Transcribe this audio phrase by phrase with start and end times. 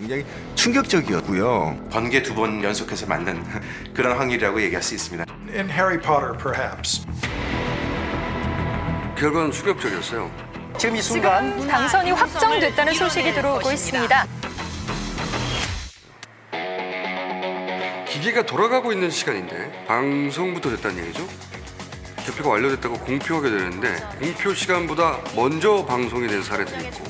[0.00, 0.24] 굉장히
[0.54, 1.88] 충격적이었고요.
[1.90, 3.44] 번개 두 번 연속해서 맞는
[3.94, 5.24] 그런 확률이라고 얘기할 수 있습니다.
[5.52, 7.04] In Harry Potter, perhaps.
[9.16, 10.30] 결과는 충격적이었어요.
[10.78, 14.26] 지금 이 순간 지금 당선이 확정됐다는 소식이 들어오고 있습니다.
[18.06, 21.26] 기계가 돌아가고 있는 시간인데 방송부터 됐다는 얘기죠.
[22.24, 27.04] 개표가 완료됐다고 공표하게 되는데 공표 시간보다 먼저 방송이 된 사례들이 있고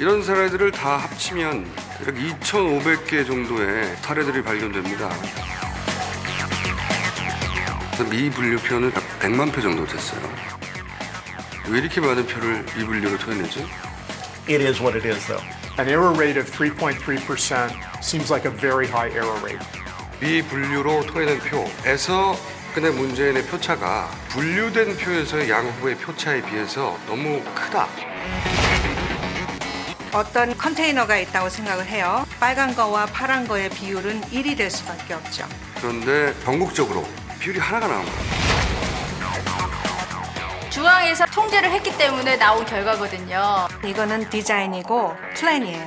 [0.00, 1.66] 이런 사례들을 다 합치면
[2.06, 5.10] 약 2,500개 정도의 사례들이 발견됩니다.
[8.10, 10.22] 미분류표는 약 100만 표 정도 됐어요.
[11.68, 13.60] 왜 이렇게 많은 표를 미분류로 토해내죠?
[14.48, 15.44] it is what it is, though.
[15.78, 19.60] An error rate of 3.3% seems like a very high error rate.
[20.22, 22.38] 미분류로 토해낸 표에서
[22.74, 27.86] 근데 문재인의 표차가 분류된 표에서의 양 후보의 표차에 비해서 너무 크다.
[30.12, 32.26] 어떤 컨테이너가 있다고 생각을 해요.
[32.40, 35.44] 빨간 거와 파란 거의 비율은 1이 될 수밖에 없죠.
[35.76, 37.04] 그런데 전국적으로
[37.38, 38.40] 비율이 하나가 나온 거예요.
[40.70, 43.68] 중앙에서 통제를 했기 때문에 나온 결과거든요.
[43.86, 45.86] 이거는 디자인이고 플랜이에요.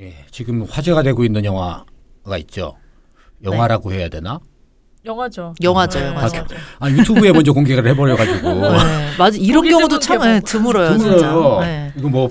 [0.00, 2.76] 예, 지금 화제가 되고 있는 영화가 있죠.
[3.42, 4.40] 영화라고 해야 되나?
[5.04, 5.54] 영화죠.
[5.62, 6.44] 영화죠, 네, 영화죠.
[6.80, 9.36] 아 유튜브에 먼저 공개를 해버려가지고 네, 맞아.
[9.38, 10.18] 이런 경우도 참.
[10.20, 11.16] 네, 드물어요, 진짜.
[11.16, 11.60] 드물어요.
[11.60, 11.92] 네.
[11.96, 12.30] 이거 뭐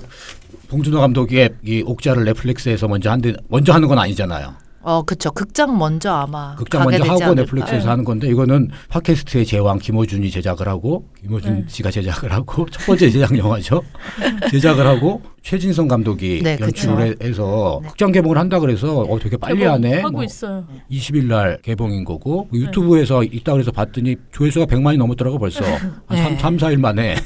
[0.68, 4.54] 봉준호 감독의 이 옥자를 넷플릭스에서 먼저 한데 먼저 하는 건 아니잖아요.
[4.80, 5.30] 어, 그쵸.
[5.32, 7.40] 극장 먼저 아마 극장 가게 먼저 되지 하고 않을까.
[7.42, 7.88] 넷플릭스에서 네.
[7.90, 11.64] 하는 건데 이거는 팟캐스트의 제왕 김호준이 제작을 하고 김호준 네.
[11.68, 13.82] 씨가 제작을 하고 첫 번째 제작 영화죠.
[14.50, 17.26] 제작을 하고 최진성 감독이 네, 연출을 그쵸.
[17.26, 17.88] 해서 네.
[17.88, 19.96] 극장 개봉을 한다 그래서 어 되게 빨리 하네.
[20.00, 20.64] 하고 뭐 있어요.
[20.90, 25.64] 20일 날 개봉인 거고 유튜브에서 있다 그래서 봤더니 조회수가 100만이 넘었더라고 벌써
[26.06, 26.38] 한 네.
[26.38, 27.16] 3, 4일 만에.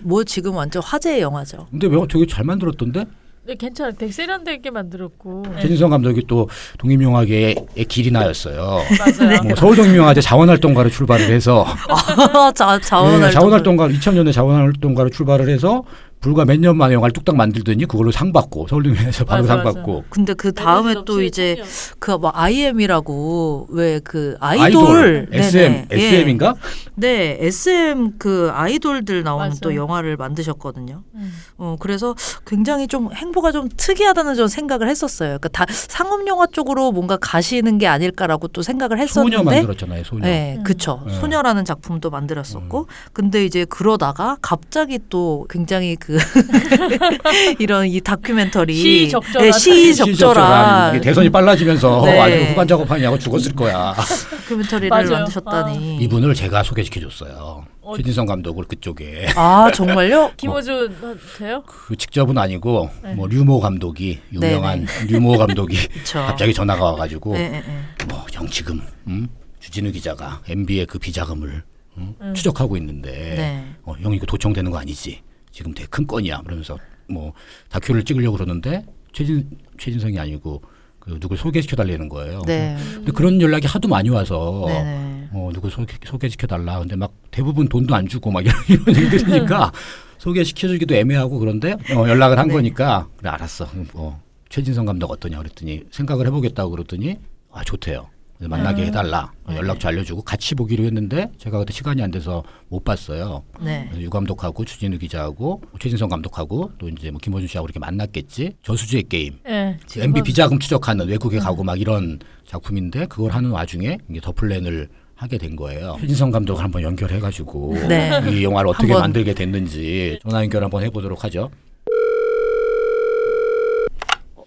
[0.00, 1.66] 뭐 지금 완전 화제의 영화죠.
[1.70, 3.04] 근데 왜 되게 잘 만들었던데?
[3.44, 3.92] 네, 괜찮아요.
[3.98, 5.42] 되게 세련되게 만들었고.
[5.60, 6.48] 최진성 감독이 또
[6.78, 7.56] 독립영화계의
[7.88, 8.78] 길이나였어요.
[9.18, 9.42] 맞아요.
[9.42, 11.66] 뭐 서울 독립영화제 자원활동가로 출발을 해서
[12.54, 13.30] 자, 네, 자원활동.
[13.32, 15.82] 자원활동가 2000년에 자원활동가로 출발을 해서
[16.22, 19.72] 불과 몇 년 만에 영화를 뚝딱 만들더니 그걸로 상 받고 서울동에서 바로 맞아, 상 맞아.
[19.74, 21.70] 받고 근데 그 다음에 에너지 또 넘치는 이제 청년.
[21.98, 25.88] 그뭐 IM이라고 왜 그 아이돌, SM 네네.
[25.92, 25.96] 예.
[26.06, 26.54] SM인가?
[26.94, 29.60] 네, SM 그 아이돌들 나오는 맞아.
[29.62, 31.02] 또 영화를 만드셨거든요.
[31.14, 31.32] 음.
[31.58, 32.14] 어, 그래서
[32.46, 35.38] 굉장히 좀 행보가 좀 특이하다는 좀 생각을 했었어요.
[35.38, 40.04] 그러니까 다 상업 영화 쪽으로 뭔가 가시는 게 아닐까라고 또 생각을 했었는데 소녀 만들었잖아요.
[40.04, 40.22] 소녀.
[40.24, 40.62] 네, 음.
[40.64, 41.02] 그쵸.
[41.06, 41.12] 네.
[41.14, 46.11] 소녀라는 작품도 만들었었고, 근데 이제 그러다가 갑자기 또 굉장히 그
[47.58, 52.18] 이런 이 다큐멘터리, 시의적절한 네, 시적절한 대선이 빨라지면서 네.
[52.20, 53.94] 아주 후반 작업하냐고 죽었을 거야.
[54.30, 55.10] 다큐멘터리를 맞아요.
[55.10, 55.98] 만드셨다니.
[56.02, 57.64] 이분을 제가 소개시켜줬어요.
[57.84, 57.96] 어.
[57.96, 60.32] 최진성 감독을 그쪽에 아 정말요?
[60.38, 60.96] 김호준
[61.38, 61.64] 돼요?
[61.66, 63.14] 그 직접은 아니고 네.
[63.14, 65.76] 뭐 류모 감독이 유명한 류모 감독이.
[66.12, 68.04] 갑자기 전화가 와가지고 네, 네, 네.
[68.08, 69.28] 뭐 정치금 음?
[69.58, 71.62] 주진우 기자가 MB의 그 비자금을
[71.98, 72.14] 음?
[72.20, 72.34] 음.
[72.34, 73.64] 추적하고 있는데 네.
[73.82, 75.20] 어, 형 이거 도청되는 거 아니지?
[75.52, 76.40] 지금 되게 큰 건이야.
[76.42, 77.32] 그러면서 뭐
[77.68, 79.48] 다큐를 찍으려고 그러는데 최진
[79.78, 80.62] 최진성이 아니고
[80.98, 82.42] 그 누굴 소개시켜 달라는 거예요.
[82.46, 82.76] 네.
[82.94, 85.28] 근데 그런 연락이 하도 많이 와서 네, 네.
[85.32, 86.78] 뭐 누구 소개, 소개시켜 달라.
[86.78, 89.72] 근데 막 대부분 돈도 안 주고 막 이런, 이런 얘기들이니까
[90.18, 92.54] 소개시켜 주기도 애매하고 그런데 어, 연락을 한 네.
[92.54, 93.68] 거니까 그래 알았어.
[93.92, 97.16] 뭐 최진성 감독 어떠냐 그랬더니 생각을 해보겠다고 그랬더니
[97.50, 98.08] 아 좋대요.
[98.48, 98.86] 만나게 음.
[98.88, 99.30] 해달라.
[99.48, 99.56] 네.
[99.56, 103.42] 연락처 알려주고 같이 보기로 했는데 제가 그때 시간이 안 돼서 못 봤어요.
[103.60, 103.86] 네.
[103.88, 108.56] 그래서 유 감독하고 주진우 기자하고 최진성 감독하고 또 이제 뭐 김어준 씨하고 이렇게 만났겠지.
[108.62, 109.38] 저수지의 게임.
[109.44, 109.78] 네.
[109.96, 111.40] MB 비자금 추적하는 외국에 음.
[111.40, 115.96] 가고 막 이런 작품인데 그걸 하는 와중에 이게 더 플랜을 하게 된 거예요.
[116.00, 118.20] 최진성 감독을 한번 연결해가지고 네.
[118.28, 119.02] 이 영화를 어떻게 한번.
[119.02, 121.50] 만들게 됐는지 전화 연결 한번 해보도록 하죠.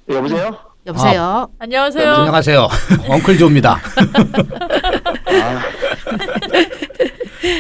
[0.09, 0.55] 여보세요?
[0.85, 1.50] 여보세요.
[1.57, 2.12] 안녕하세요.
[2.13, 2.68] 안녕하세요,
[3.09, 3.79] 엉클 조입니다.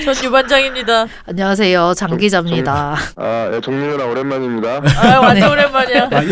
[0.03, 1.07] 전 유반장입니다.
[1.25, 1.93] 안녕하세요.
[1.95, 2.95] 장 기자입니다.
[3.15, 4.81] 아, 예, 정민우랑 오랜만입니다.
[4.97, 6.09] 아, 완전 오랜만이야.
[6.09, 6.25] 네,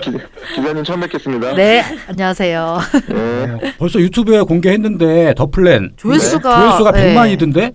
[0.00, 0.12] 기,
[0.54, 1.54] 기자님 처음 뵙겠습니다.
[1.54, 2.78] 네, 안녕하세요.
[3.08, 3.74] 네.
[3.78, 7.14] 벌써 유튜브에 공개했는데 더 플랜 조회수가 조회수가 네.
[7.14, 7.74] 100만이던데?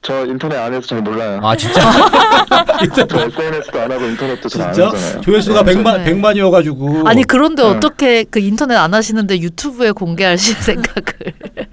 [0.00, 1.40] 저 인터넷 안 해서 잘 몰라요.
[1.42, 1.80] 아 진짜?
[3.08, 4.88] 저 SNS도 안 하고 인터넷도 잘 안 진짜?
[4.90, 5.20] 하잖아요.
[5.22, 6.12] 조회수가 네, 100만 네.
[6.14, 7.68] 100만이어 가지고 아니 그런데 네.
[7.68, 11.04] 어떻게 그 인터넷 안 하시는데 유튜브에 공개하실 생각을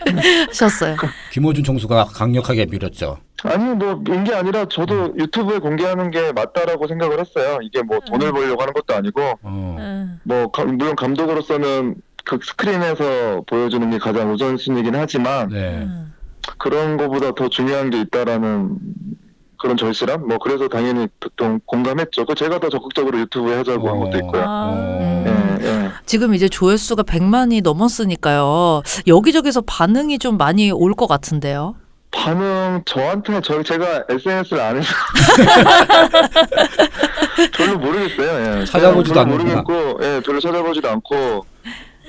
[0.49, 0.95] 하셨어요?
[1.31, 3.17] 김호준 총수가 강력하게 밀었죠.
[3.43, 7.59] 아니 뭐 이런 게 아니라 저도 유튜브에 공개하는 게 맞다라고 생각을 했어요.
[7.61, 9.75] 이게 뭐 돈을 벌려고 하는 것도 아니고 어.
[9.79, 10.19] 음.
[10.23, 11.95] 뭐 가- 물론 감독으로서는
[12.25, 15.59] 그 스크린에서 보여주는 게 가장 우선순위긴 하지만 네.
[15.83, 16.11] 음.
[16.57, 18.77] 그런 거보다 더 중요한 게 있다라는
[19.57, 22.25] 그런 절실함 뭐 그래서 당연히 보통 공감했죠.
[22.25, 24.43] 그 제가 더 적극적으로 유튜브에 하자고 한 것도 있고요.
[24.45, 25.23] 아.
[25.25, 25.89] 예, 예.
[26.05, 28.83] 지금 이제 조회수가 100만이 넘었으니까요.
[29.07, 31.75] 여기저기서 반응이 좀 많이 올 것 같은데요.
[32.11, 34.87] 반응 저한테 저 제가 SNS를 안 해서
[37.57, 38.61] 별로 모르겠어요.
[38.61, 38.65] 예.
[38.65, 39.37] 찾아보지도 별로.
[39.37, 41.45] 모르겠고, 예, 별로 찾아보지도 않고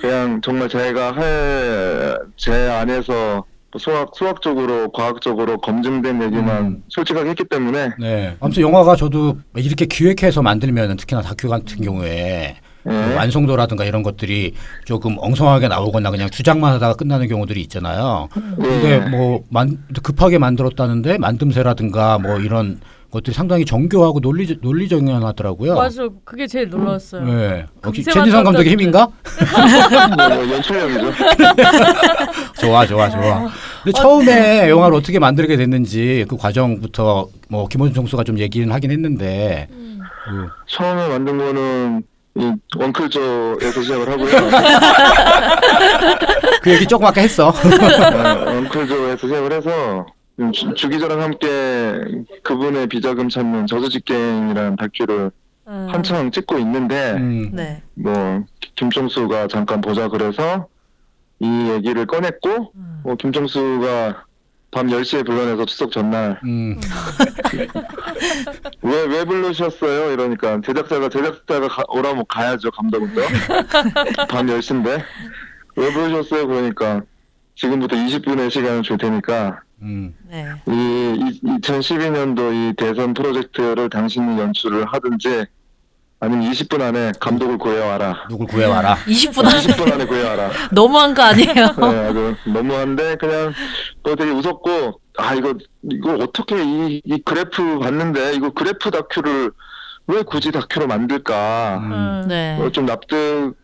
[0.01, 3.45] 그냥 정말 제가 할 제 안에서
[3.79, 6.83] 수학 수학적으로 과학적으로 검증된 얘기만 음.
[6.89, 8.37] 솔직하게 했기 때문에 네.
[8.41, 13.15] 아무튼 영화가 저도 이렇게 기획해서 만들면 특히나 다큐 같은 경우에 그 예.
[13.17, 14.55] 완성도라든가 이런 것들이
[14.85, 18.29] 조금 엉성하게 나오거나 그냥 주장만 하다가 끝나는 경우들이 있잖아요.
[18.33, 18.99] 근데 예.
[18.99, 22.81] 뭐 만, 급하게 만들었다는데 만듦새라든가 뭐 이런
[23.11, 25.75] 것들이 상당히 정교하고 논리 논리정연하더라고요.
[25.75, 26.09] 맞아.
[26.25, 27.25] 그게 제일 놀라웠어요.
[27.25, 27.67] 네.
[27.85, 28.73] 역시 최진성 감독의.
[28.73, 29.09] 힘인가?
[30.17, 31.13] 뭐 연출력이죠.
[32.61, 33.49] 좋아, 좋아, 좋아.
[33.85, 39.69] 근데 처음에 영화를 어떻게 만들게 됐는지 그 과정부터 뭐 김원준 총수가 좀 얘기는 하긴 했는데
[39.71, 42.03] 그 처음에 만든 거는
[42.39, 44.29] 이 원클조에서 시작을 하고요.
[46.63, 47.49] 그 얘기 조금 아까 했어.
[47.49, 47.53] 어,
[48.47, 50.07] 원클조에서 시작을 해서
[50.53, 52.01] 주, 주기자랑 함께
[52.43, 55.31] 그분의 비자금 찾는 저수지게임이라는 다큐를
[55.65, 55.89] 아.
[55.91, 57.51] 한창 찍고 있는데 음.
[57.53, 57.83] 네.
[57.95, 58.45] 뭐
[58.77, 60.69] 김종수가 잠깐 보자 그래서
[61.41, 62.73] 이 얘기를 꺼냈고
[63.03, 64.25] 뭐 김종수가
[64.71, 66.79] 밤 10시에 불러내서 추석 전날 음.
[68.83, 70.13] 왜왜 부르셨어요?
[70.13, 75.03] 이러니까 제작자가 제작자가 가, 오라면 가야죠 감독은 또밤 10시인데
[75.77, 76.47] 왜 부르셨어요?
[76.47, 77.03] 그러니까
[77.55, 80.15] 지금부터 20분의 시간을 줄 테니까 음.
[80.29, 80.47] 네.
[80.67, 85.47] 이, 2012년도 이 대선 프로젝트를 당신이 연출을 하든지
[86.19, 88.27] 아니면 20분 안에 감독을 구해와라.
[88.31, 88.97] 누굴 구해와라.
[89.07, 90.51] 20분 안에 20분 안에 구해와라.
[90.73, 91.53] 너무한 거 아니에요?
[91.55, 93.53] 네, 아주 너무한데 그냥
[94.03, 99.51] 또 되게 웃었고 아 이거 이거 어떻게 이, 이 그래프 봤는데 이거 그래프 다큐를
[100.07, 101.79] 왜 굳이 다큐로 만들까?
[101.83, 102.29] 음.
[102.29, 102.59] 네.
[102.61, 103.55] 어, 좀 납득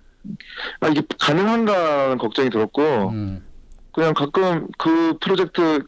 [0.80, 3.44] 아 이게 가능한가 하는 걱정이 들었고 음.
[3.92, 5.84] 그냥 가끔 그 프로젝트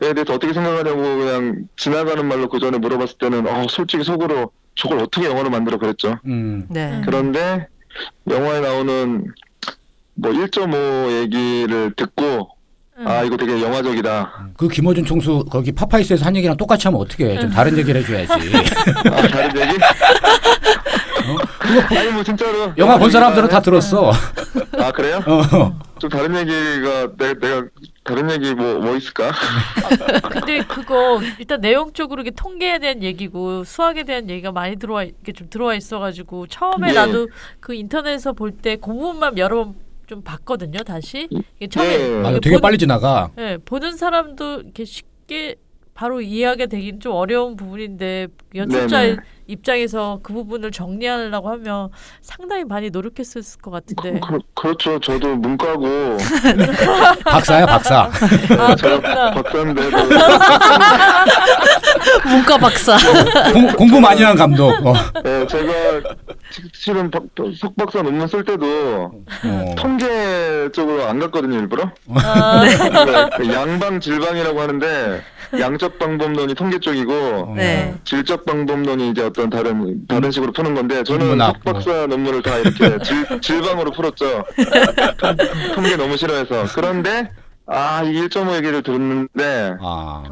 [0.00, 5.00] 에 대해서 어떻게 생각하냐고 그냥 지나가는 말로 그 전에 물어봤을 때는 어 솔직히 속으로 저걸
[5.00, 6.18] 어떻게 영화로 만들어 그랬죠.
[6.24, 6.66] 음.
[6.68, 7.02] 네.
[7.04, 7.66] 그런데
[8.30, 9.26] 영화에 나오는
[10.14, 12.50] 뭐 1.5 얘기를 듣고
[13.04, 14.50] 아 이거 되게 영화적이다.
[14.56, 17.40] 그 김호준 총수 거기 파파이스에서 한 얘기랑 똑같이 하면 어떻게 해?
[17.40, 18.32] 좀 다른 얘기를 해줘야지.
[19.10, 19.78] 아 다른 얘기?
[21.96, 24.12] 아니 뭐 진짜로 영화 본 사람들은 다 들었어.
[24.78, 25.22] 아 그래요?
[25.26, 25.78] 어.
[25.98, 27.64] 좀 다른 얘기가 내, 내가
[28.08, 29.30] 다른 얘기 뭐 뭐 있을까?
[30.30, 35.48] 근데 그거 일단 내용적으로 이게 통계에 대한 얘기고 수학에 대한 얘기가 많이 들어와 이게 좀
[35.50, 36.92] 들어와 있어가지고 처음에 네.
[36.94, 37.28] 나도
[37.60, 39.74] 그 인터넷에서 볼 때 그 부분만 여러 번
[40.08, 41.28] 좀 봤거든요 다시
[41.58, 42.08] 이게 처음에 네.
[42.16, 43.30] 맞아, 이게 되게 보는- 빨리 지나가.
[43.36, 45.56] 예, 보는 사람도 이렇게 쉽게
[45.92, 49.22] 바로 이해하게 되긴 좀 어려운 부분인데 연출자의 네 네.
[49.48, 51.88] 입장에서 그 부분을 정리하려고 하면
[52.20, 54.20] 상당히 많이 노력했을 것 같은데.
[54.20, 55.00] 그, 그 렇죠.
[55.00, 56.18] 저도 문과고
[57.24, 58.02] 박사야 박사.
[58.02, 59.30] 아 그렇구나.
[59.32, 59.82] 박사인데
[62.28, 62.96] 문과 박사.
[63.52, 64.68] 공, 공부 많이 한 감독.
[64.86, 64.92] 어.
[65.24, 65.72] 네, 제가
[66.50, 67.22] 시- 실은 박-
[67.58, 68.66] 석박사 논문 쓸 때도
[69.44, 69.74] 어.
[69.78, 71.90] 통계 쪽으로 안 갔거든요 일부러.
[72.14, 75.22] 아, 네, 그 양방 질방이라고 하는데
[75.58, 77.94] 양적 방법론이 통계 쪽이고 네.
[78.04, 82.98] 질적 방법론이 이제 어떤 다른 다른 식으로 푸는 건데 저는 인문학, 석박사 논문을 다 이렇게
[83.04, 84.44] 질, 질방으로 풀었죠.
[85.18, 85.36] 통-
[85.74, 87.30] 통계 너무 싫어해서 그런데
[87.70, 90.24] 아, 이 1.5 얘기를 들었는데 아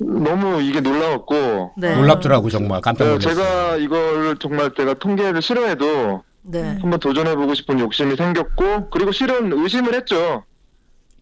[0.00, 1.96] 너무 이게 놀라웠고 네.
[1.96, 3.28] 놀랍더라고 정말 깜짝 어, 놀랐어.
[3.28, 6.76] 제가 이걸 정말 제가 통계를 싫어해도 네.
[6.82, 10.44] 한번 도전해보고 싶은 욕심이 생겼고 그리고 실은 의심을 했죠.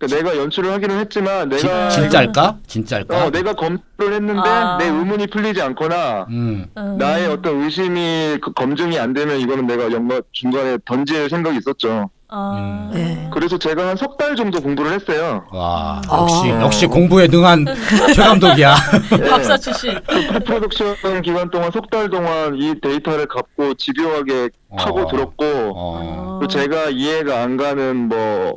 [0.02, 2.56] 그러니까 내가 연출을 하기는 했지만 진, 내가 진짜일까?
[2.66, 3.24] 진짜일까?
[3.26, 4.76] 어, 내가 검토를 했는데 아.
[4.78, 6.66] 내 의문이 풀리지 않거나 음.
[6.76, 6.96] 음.
[6.98, 12.10] 나의 어떤 의심이 그 검증이 안 되면 이거는 내가 영화 중간에 던질 생각이 있었죠.
[12.34, 12.90] 아.
[12.94, 13.28] 네.
[13.32, 15.44] 그래서 제가 한 석 달 정도 공부를 했어요.
[15.52, 16.22] 와 아.
[16.22, 17.66] 역시 역시 공부에 능한
[18.14, 18.74] 최 감독이야.
[19.22, 19.24] 예.
[19.28, 19.94] 박사 출신.
[20.06, 25.06] 그 프로덕션 기간 동안 석 달 동안 이 데이터를 갖고 집요하게 파고 어.
[25.10, 25.44] 들었고
[25.76, 26.38] 어.
[26.40, 28.56] 또 제가 이해가 안 가는 뭐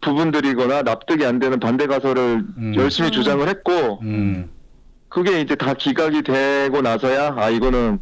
[0.00, 2.74] 부분들이거나 납득이 안 되는 반대 가설을 음.
[2.76, 4.50] 열심히 주장을 했고 음.
[5.08, 8.00] 그게 이제 다 기각이 되고 나서야 아 이거는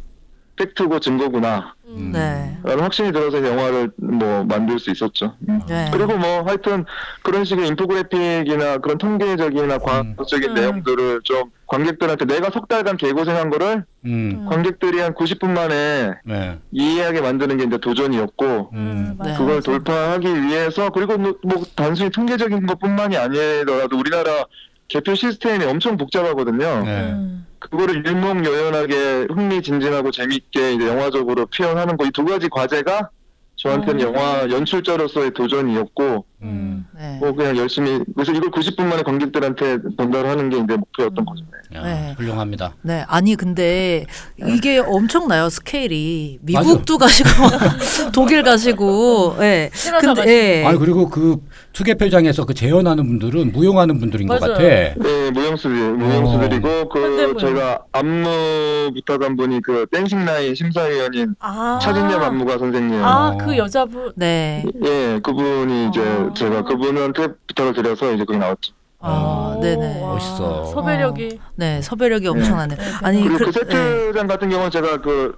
[0.55, 2.11] fact고 증거구나 음.
[2.13, 2.57] 네.
[2.63, 5.35] 라는 확신이 들어서 영화를 뭐 만들 수 있었죠.
[5.47, 5.59] 음.
[5.67, 5.89] 네.
[5.91, 6.85] 그리고 뭐 하여튼
[7.23, 10.53] 그런 식의 인포그래픽이나 그런 통계적이나 과학적인 음.
[10.53, 14.45] 내용들을 좀 관객들한테 내가 석 달간 개고생한 거를 음.
[14.49, 16.57] 관객들이 한 90분 만에 네.
[16.71, 19.17] 이해하게 만드는 게 이제 도전이었고 음.
[19.37, 19.61] 그걸.
[19.61, 24.45] 돌파하기 위해서 그리고 뭐, 뭐 단순히 통계적인 것뿐만이 아니더라도 우리나라
[24.87, 26.83] 개표 시스템이 엄청 복잡하거든요.
[26.83, 27.11] 네.
[27.11, 27.45] 음.
[27.59, 33.09] 그거를 일목요연하게 흥미진진하고 재밌게 이제 영화적으로 표현하는 거 이 두 가지 과제가
[33.57, 36.85] 저한테는 영화 연출자로서의 도전이었고 음.
[36.97, 37.17] 네.
[37.19, 41.43] 뭐 그냥 열심히 그래서 이걸 90분 만에 관객들한테 전달하는 게 이제 목표였던 거죠.
[41.75, 42.15] 야, 네.
[42.17, 42.73] 훌륭합니다.
[42.81, 44.05] 네, 아니 근데
[44.37, 47.29] 이게 엄청나요 스케일이 미국도 가시고
[48.11, 49.69] 독일 가시고, 예.
[49.73, 50.65] 캐나다 근데 예.
[50.65, 51.37] 아니 그리고 그
[51.73, 54.53] 투개표장에서 그 재연하는 분들은 무용하는 분들인 것 맞아요.
[54.53, 54.63] 같아.
[54.63, 57.37] 네, 무용수들, 무용수들이고 그 현대무용.
[57.37, 63.03] 제가 안무 부탁한 분이 그 댄싱 라인 심사위원인 아, 차진엽 안무가 선생님.
[63.03, 64.11] 아, 그 여자분.
[64.15, 64.63] 네.
[64.83, 66.33] 예, 그분이 이제 아.
[66.33, 68.73] 제가 그분한테 부탁을 드려서 이제 거기 나왔죠.
[69.01, 70.01] 아, 오, 네네.
[70.01, 70.65] 와, 멋있어.
[70.65, 71.39] 섭외력이.
[71.55, 72.75] 네, 섭외력이 엄청나네.
[73.01, 73.59] 아니 그리고 그, 그, 네.
[73.59, 75.37] 세트장 같은 경우는 제가 그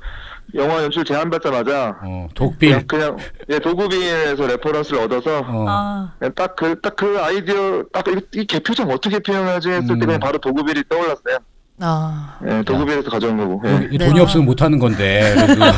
[0.55, 2.87] 영화 연출 제안 받자마자 어, 그냥, 도그빌.
[2.87, 3.17] 그냥
[3.49, 5.65] 예, 도그빌에서 reference를 얻어서 어.
[5.67, 9.99] 아, 딱그딱 그 아이디어 딱이 개표장 어떻게 표현하지 했을 음.
[9.99, 11.37] 때 그냥 바로 도그빌이 떠올랐어요.
[11.83, 13.61] 아, 예, 도구빌에서 가져온 거고.
[13.65, 13.97] 예.
[13.97, 14.07] 네.
[14.07, 15.35] 돈이 없으면 못 하는 건데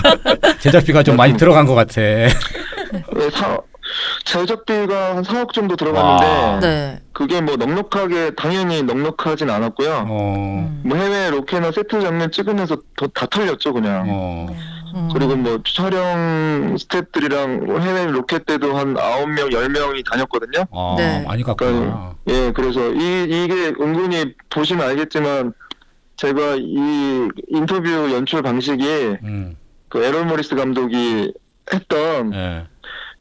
[0.60, 2.02] 제작비가 좀 많이 들어간 것 같아.
[2.02, 2.30] 예,
[3.32, 3.58] 사,
[4.26, 6.60] 제작비가 한 4억 정도 들어갔는데 와.
[6.60, 7.00] 네.
[7.14, 10.06] 그게 뭐 넉넉하게 당연히 넉넉하진 않았고요.
[10.08, 14.06] 어, 뭐 해외 로케나 세트 장면 찍으면서 더, 다 털렸죠 그냥.
[14.10, 14.48] 어,
[14.96, 15.10] 음.
[15.14, 20.66] 그리고 뭐 촬영 스태프들이랑 해외 로켓 때도 한 9명, 10명이 다녔거든요.
[20.72, 21.24] 어, 네.
[21.26, 22.16] 많이 갔구나.
[22.28, 25.54] 예, 그래서 이, 이게 은근히 보시면 알겠지만
[26.16, 29.58] 제가 이 인터뷰 연출 방식이 음,
[29.90, 31.34] 그 에롤 모리스 감독이
[31.74, 32.68] 했던 예.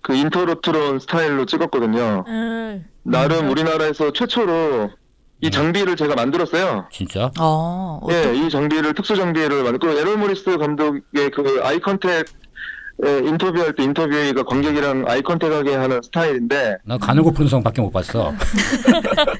[0.02, 2.24] 그 Interrotron 스타일로 찍었거든요.
[2.26, 2.84] 음.
[3.04, 4.90] 나름 우리나라에서 최초로
[5.40, 6.86] 이 장비를 제가 만들었어요.
[6.92, 7.30] 진짜?
[7.40, 12.26] 어, 예, 이 장비를 특수 장비를 만들고 에롤 모리스 감독의 그 eye contact
[13.04, 18.32] 에, 인터뷰할 때 인터뷰가 관객이랑 eye contact하게 하는 스타일인데 난 가늘고 푸른 선밖에 못 봤어.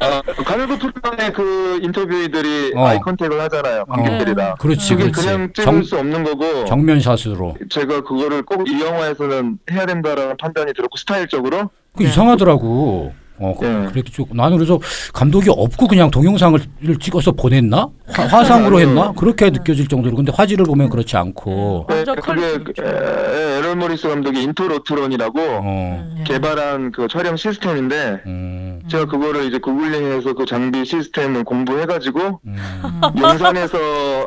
[0.01, 2.87] 아, 가늘고 푸른의 그 interviewee들이 어.
[2.87, 5.27] eye contact을 하잖아요 관객들이랑 그렇지, 그게 그렇지.
[5.27, 7.57] 그냥 찍을 정- 수 없는 거고 정면 shot으로.
[7.71, 13.13] 제가 그거를 꼭 이 영화에서는 해야 된다라는 판단이 들었고 스타일적으로 그 이상하더라고.
[13.43, 13.91] 어, 그- 예.
[13.93, 14.79] 그렇게 쭉 나는 그래서
[15.13, 16.59] 감독이 없고 그냥 동영상을
[17.01, 17.89] 찍어서 보냈나?
[18.07, 19.13] 화, 상으로 했나?
[19.13, 20.17] 그렇게 느껴질 정도로.
[20.17, 21.87] 근데 화질을 보면 그렇지 않고.
[21.91, 29.07] 예, 그게 에, 에, 에롤 모리스 감독이 Interrotron이라고 어, 개발한 그 촬영 시스템인데 음, 제가
[29.07, 32.57] 그거를 이제 구글링해서 그 장비 시스템을 공부해가지고 음,
[33.19, 33.79] 용산에서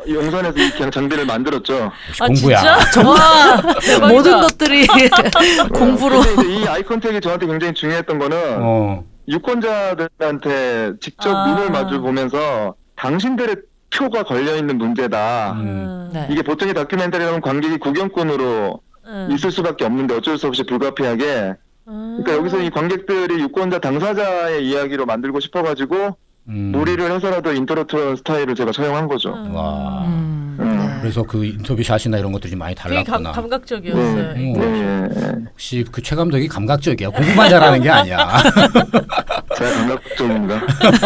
[0.10, 1.92] 용산에서 이 그냥 장비를 만들었죠.
[2.20, 2.58] 아, 공부야.
[2.58, 3.02] 진짜?
[3.08, 4.08] 와, 대박이다.
[4.08, 4.88] 모든 것들이
[5.74, 11.48] 공부로 근데 이제 이 아이 컨택이 저한테 굉장히 중요했던 거는 어, 유권자들한테 직접 아.
[11.48, 13.56] 눈을 마주 보면서 당신들의
[13.94, 15.54] 표가 걸려 있는 문제다.
[15.54, 16.28] 음, 네.
[16.30, 19.30] 이게 보통의 다큐멘터리라면 관객이 구경꾼으로 음.
[19.32, 21.54] 있을 수밖에 없는데 어쩔 수 없이 불가피하게.
[21.88, 22.22] 음.
[22.24, 26.54] 그러니까 여기서 이 관객들이 유권자 당사자의 이야기로 만들고 싶어가지고 음.
[26.74, 29.30] 무리를 해서라도 인터로트런 스타일을 제가 처형한 거죠.
[29.52, 30.04] 와.
[30.08, 30.78] 음, 음.
[30.78, 31.00] 네.
[31.02, 33.32] 그래서 그 인터뷰 샷이나 이런 것들이 많이 되게 감, 달랐구나.
[33.32, 34.34] 감 각적이었어요.
[34.34, 34.54] 네.
[34.54, 34.54] 음.
[34.54, 35.46] 네, 예, 예.
[35.52, 37.10] 역시 그 최 감독이 감각적이야.
[37.10, 38.30] 공부만 잘하는 게 아니야.
[39.58, 40.62] 제가 감각적입니다.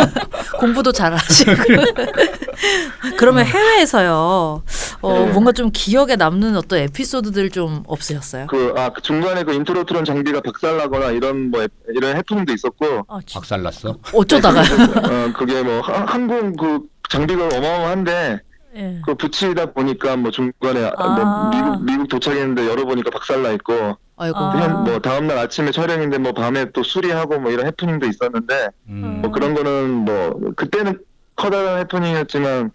[0.59, 1.51] 공부도 잘하시고.
[3.17, 4.63] 그러면 해외에서요.
[5.01, 5.31] 어, 네.
[5.31, 8.47] 뭔가 좀 기억에 남는 어떤 에피소드들 좀 없으셨어요?
[8.47, 13.39] 그, 아, 그 중간에 그 Interrotron 장비가 박살나거나 이런 뭐, 이런 해프닝도 있었고, 아, 진짜.
[13.39, 13.95] 박살났어.
[14.13, 16.79] 어쩌다가 어, 그게 뭐, 하- 항공 그
[17.09, 18.39] 장비가 어마어마한데,
[18.75, 19.01] 예.
[19.05, 21.09] 그 붙이다 보니까 뭐 중간에 아, 아.
[21.09, 24.37] 뭐 미국, 미국 도착했는데 열어보니까 박살나 있고, 아이고.
[24.37, 24.49] 아.
[24.49, 29.19] 한- 뭐 다음날 아침에 촬영인데 뭐 밤에 또 수리하고 뭐 이런 해프닝도 있었는데, 음.
[29.21, 30.99] 뭐 그런 거는 뭐, 그때는
[31.35, 32.71] 커다란 해프닝이었지만,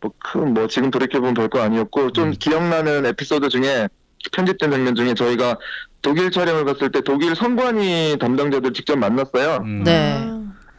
[0.00, 2.34] 뭐, 그, 뭐, 지금 돌이켜보면 별거 아니었고, 좀 음.
[2.38, 3.88] 기억나는 에피소드 중에,
[4.32, 5.56] 편집된 장면 중에 저희가
[6.02, 9.58] 독일 촬영을 갔을 때 독일 선관위 담당자들 직접 만났어요.
[9.64, 9.82] 음.
[9.84, 10.28] 네.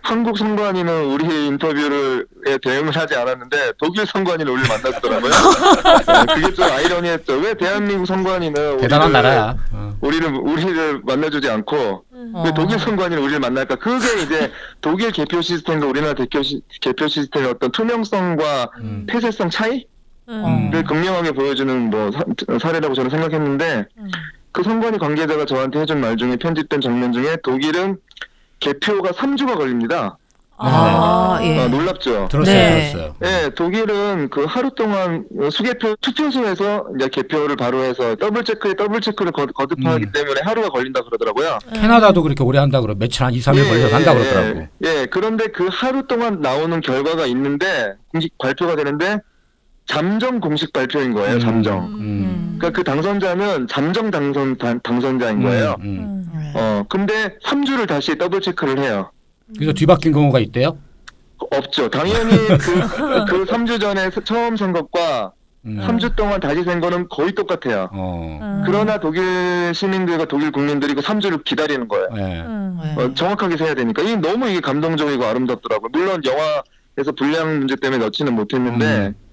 [0.01, 5.31] 한국 선관위는 우리 인터뷰를에 대응을 하지 않았는데 독일 선관위는 우리를 만났더라고요.
[6.07, 7.33] 네, 그게 좀 아이러니했죠.
[7.37, 9.55] 왜 대한민국 선관위는 대단한 우리를- 나라야.
[9.71, 9.93] 어.
[10.01, 12.43] 우리를 우리를 만나주지 않고 어.
[12.45, 13.75] 왜 독일 선관위는 우리를 만날까?
[13.75, 14.51] 그게 이제
[14.81, 19.05] 독일 개표 시스템과 우리나라 개표, 시, 개표 시스템의 어떤 투명성과 음.
[19.09, 19.83] 폐쇄성 차이를
[20.29, 20.71] 음.
[20.73, 20.83] 음.
[20.85, 22.23] 극명하게 보여주는 뭐 사,
[22.59, 24.07] 사례라고 저는 생각했는데 음.
[24.51, 27.97] 그 선관위 관계자가 저한테 해준 말 중에 편집된 장면 중에 독일은
[28.59, 30.17] 개표가 3주가 걸립니다.
[30.61, 31.57] 아, 예.
[31.57, 32.27] 아, 놀랍죠?
[32.29, 32.91] 들었어요, 네.
[32.91, 33.15] 들었어요.
[33.19, 39.31] 네, 독일은 그 하루 동안 수개표 투표소에서 이제 개표를 바로 해서 double check에 double check를
[39.31, 40.11] 거, 거듭하기 음.
[40.11, 41.59] 때문에 하루가 걸린다 그러더라고요.
[41.73, 42.93] 캐나다도 그렇게 오래 한다 그러.
[42.93, 44.67] 며칠 한 2, 3일 예, 걸려서 한다 예, 그러더라고.
[44.83, 49.19] 예, 그런데 그 하루 동안 나오는 결과가 있는데 공식 발표가 되는데
[49.89, 51.35] 잠정 공식 발표인 거예요.
[51.35, 51.39] 음.
[51.39, 51.85] 잠정.
[51.99, 52.57] 음.
[52.59, 55.75] 그러니까 그 당선자는 잠정 당선 당, 당선자인 거예요.
[55.79, 56.25] 음, 음.
[56.31, 56.51] 음.
[56.53, 56.59] 네.
[56.59, 59.09] 어, 근데 3주를 다시 더블 체크를 해요.
[59.55, 60.77] 그래서 뒤바뀐 경우가 있대요.
[61.39, 61.89] 없죠.
[61.89, 62.55] 당연히 그,
[63.25, 65.31] 그 3주 전에 처음 센 것과
[65.65, 65.79] 음.
[65.81, 67.89] 3주 동안 다시 센 거는 거의 똑같아요.
[67.91, 68.39] 어.
[68.39, 68.63] 음.
[68.67, 72.07] 그러나 독일 시민들과 독일 국민들이 그 3주를 기다리는 거예요.
[72.15, 72.41] 예.
[72.41, 72.79] 음.
[72.83, 73.03] 네.
[73.03, 74.03] 어, 정확하게 세야 되니까.
[74.03, 75.89] 이 너무 이게 감동적이고 아름답더라고요.
[75.91, 79.28] 물론 영화에서 분량 문제 때문에 넣지는 못했는데 음.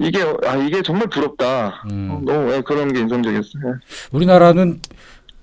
[0.00, 1.82] 이게 아 이게 정말 부럽다.
[1.90, 2.10] 음.
[2.10, 3.78] 어, 너무 예, 그런 게 인상적이었어요.
[4.12, 4.80] 우리나라는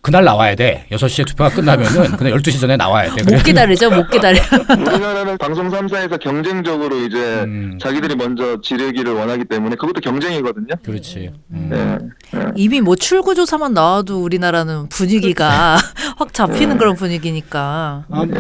[0.05, 0.85] 그날 나와야 돼.
[0.91, 3.23] 6시에 투표가 끝나면은 그날 12시 전에 나와야 돼.
[3.23, 4.39] 못 기다리죠, 못 기다려.
[4.69, 7.79] 우리나라는 방송 3사에서 경쟁적으로 이제 음.
[7.81, 10.75] 자기들이 먼저 지르기를 원하기 때문에 그것도 경쟁이거든요.
[10.85, 11.31] 그렇지.
[11.49, 11.71] 음.
[11.73, 12.43] 예, 예.
[12.55, 15.75] 이미 뭐 출구 조사만 나와도 우리나라는 분위기가
[16.17, 18.05] 확 잡히는 그런 분위기니까.
[18.07, 18.39] 아, 예.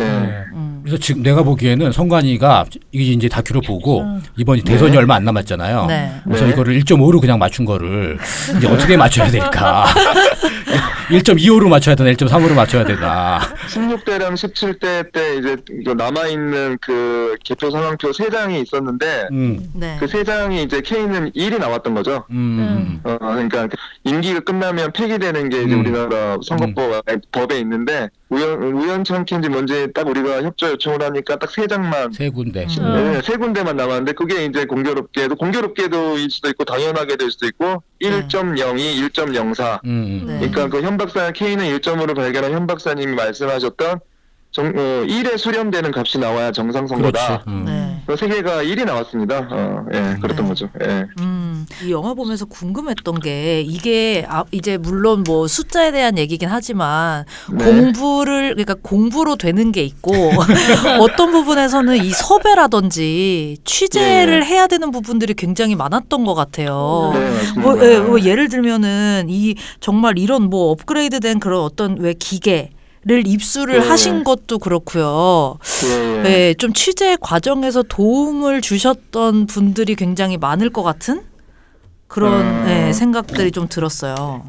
[0.53, 0.81] 음.
[0.83, 4.05] 그래서 지금 내가 보기에는 성관이가 이 이제 다큐를 보고
[4.37, 5.87] 이번이 대선이 얼마 안 남았잖아요.
[5.87, 6.11] 네.
[6.25, 6.51] 그래서 네.
[6.51, 8.19] 이거를 1.5로 그냥 맞춘 거를
[8.55, 9.87] 이제 어떻게 맞춰야 될까?
[11.07, 13.39] 1.25로 맞춰야 되나, 1.3으로 맞춰야 되나?
[13.67, 15.55] 16대랑 17대 때 이제
[15.93, 19.97] 남아 있는 그 개표 상황표 세 장이 있었는데 음, 네.
[19.99, 22.23] 그 세 장이 이제 K는 1이 나왔던 거죠.
[22.31, 23.67] 음, 어, 그러니까
[24.05, 25.81] 임기가 끝나면 폐기되는 게 이제 음.
[25.81, 32.11] 우리나라 선거법 법에 있는데 우연 우연찮게인지 뭔지 딱 우리가 협조 요청을 하니까 딱 세 장만
[32.11, 32.65] 세 군데.
[32.79, 33.13] 음.
[33.13, 38.29] 네, 세 군데만 남았는데 그게 이제 공교롭게도 공교롭게도일 수도 있고 당연하게 될 수도 있고 1.02,
[39.11, 40.27] 1.04 음, 음.
[40.27, 40.49] 네.
[40.49, 43.99] 그러니까 그 현 박사 K는 1점으로 발견한 현 박사님이 말씀하셨던
[44.55, 44.71] 정, 어,
[45.05, 46.87] 1에 수렴되는 값이 나와야 정상.
[46.87, 47.43] 선거다.
[47.49, 47.65] 음.
[47.65, 48.01] 네.
[48.07, 49.49] 그세 개가 1이 나왔습니다.
[49.51, 50.47] 어, 예, 그랬던 네.
[50.47, 50.69] 거죠.
[50.81, 51.05] 예.
[51.19, 57.25] 음, 이 영화 보면서 궁금했던 게 이게 아, 이제 물론 뭐 숫자에 대한 얘기긴 하지만
[57.51, 57.65] 네.
[57.65, 60.13] 공부를 그러니까 공부로 되는 게 있고
[61.01, 64.45] 어떤 부분에서는 이 섭외라든지 취재를 네.
[64.45, 67.11] 해야 되는 부분들이 굉장히 많았던 것 같아요.
[67.13, 67.59] 네.
[67.59, 72.74] 뭐, 예, 뭐 예를 들면은 이 정말 이런 뭐 업그레이드된 그런 어떤 왜 기계 를
[73.09, 73.87] 입수를 네.
[73.87, 75.57] 하신 것도 그렇고요.
[75.85, 76.21] 예, 예.
[76.23, 81.21] 네, 좀 취재 과정에서 도움을 주셨던 분들이 굉장히 많을 것 같은
[82.07, 82.63] 그런 음.
[82.65, 84.43] 네, 생각들이 좀 들었어요.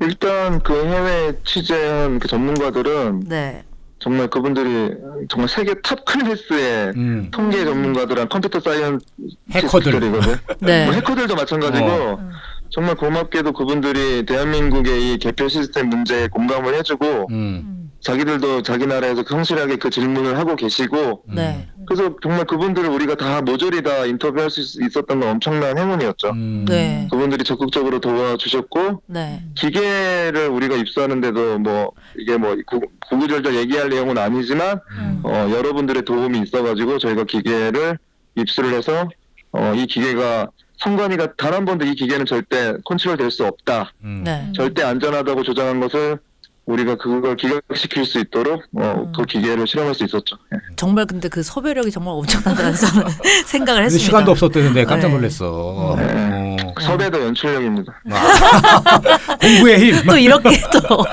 [0.00, 3.62] 일단 그 해외 취재한 그 전문가들은 네,
[4.00, 4.92] 정말 그분들이
[5.28, 7.28] 정말 세계 top class의 음.
[7.30, 9.06] 통계 전문가들한 computer science
[9.52, 9.92] 해커들.
[9.92, 10.36] 들이거든.
[10.60, 12.30] 네, 뭐 해커들도 마찬가지고 어.
[12.70, 17.73] 정말 고맙게도 그분들이 대한민국의 이 개표 시스템 문제에 공감을 해주고 음.
[18.04, 23.82] 자기들도 자기 나라에서 성실하게 그 질문을 하고 계시고 네, 그래서 정말 그분들을 우리가 다 모조리
[23.82, 26.28] 다 인터뷰할 수 있- 있었던 건 엄청난 행운이었죠.
[26.30, 26.64] 음.
[26.68, 34.18] 네, 그분들이 적극적으로 도와주셨고 네, 기계를 우리가 입수하는데도 뭐 이게 뭐 구- 구구절절 얘기할 내용은
[34.18, 35.20] 아니지만 음.
[35.24, 37.98] 어, 여러분들의 도움이 있어가지고 저희가 기계를
[38.36, 39.08] 입수를 해서
[39.52, 43.92] 어, 이 기계가 성관이가 단 한 번도 이 기계는 절대 컨트롤 될 수 없다.
[44.02, 44.22] 음.
[44.24, 44.52] 네.
[44.54, 46.18] 절대 안전하다고 조장한 것을
[46.66, 50.36] 우리가 그걸 기각시킬 수 있도록 어, 그 기계를 실험할 수 있었죠.
[50.54, 50.58] 예.
[50.76, 53.06] 정말 근데 그 섭외력이 정말 엄청나다는 저는
[53.46, 54.04] 생각을 근데 했습니다.
[54.06, 55.14] 시간도 없었대는데 깜짝 네.
[55.14, 55.96] 놀랐어.
[55.98, 56.56] 네.
[56.62, 56.74] 어.
[56.80, 57.92] 섭외도 연출력입니다.
[59.40, 60.06] 공부의 힘.
[60.06, 61.04] 또 이렇게 또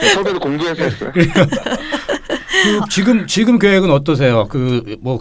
[0.00, 1.12] 네, 섭외도 공부해서 했어요.
[1.14, 4.48] 그 지금 지금 계획은 어떠세요?
[4.48, 5.20] 그뭐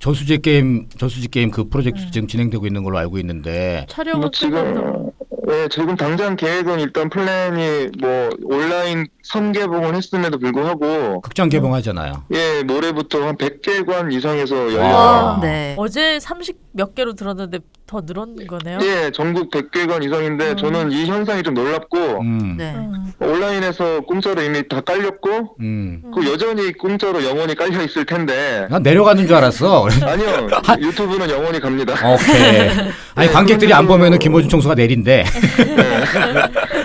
[0.00, 4.30] 저수지 게임 저수지 게임 그 프로젝트 지금 진행되고 있는 걸로 알고 있는데 촬영은 뭐.
[4.32, 5.10] 지금
[5.44, 12.24] 네, 지금 당장 계획은 일단 플랜이 뭐 온라인 선개봉을 했음에도 불구하고 극장 개봉하잖아요.
[12.32, 14.94] 예 모레부터 한 100개관 이상에서 열려요.
[14.94, 15.38] 와.
[15.42, 17.58] 네, 어제 30 몇 개로 들었는데
[17.92, 18.78] 더 늘은 거네요.
[18.80, 20.56] 예, 전국 100개관 이상인데 음.
[20.56, 22.54] 저는 이 현상이 좀 놀랍고 음.
[22.56, 23.12] 네, 음.
[23.20, 26.02] 온라인에서 공짜로 이미 다 깔렸고 음.
[26.14, 29.88] 그 여전히 공짜로 영원히 깔려 있을 텐데 난 내려가는 줄 알았어.
[30.02, 30.48] 아니요
[30.80, 31.92] 유튜브는 영원히 갑니다.
[31.92, 32.70] 오케이.
[33.14, 35.24] 아니 관객들이 안 보면은 김호준 총수가 내린대.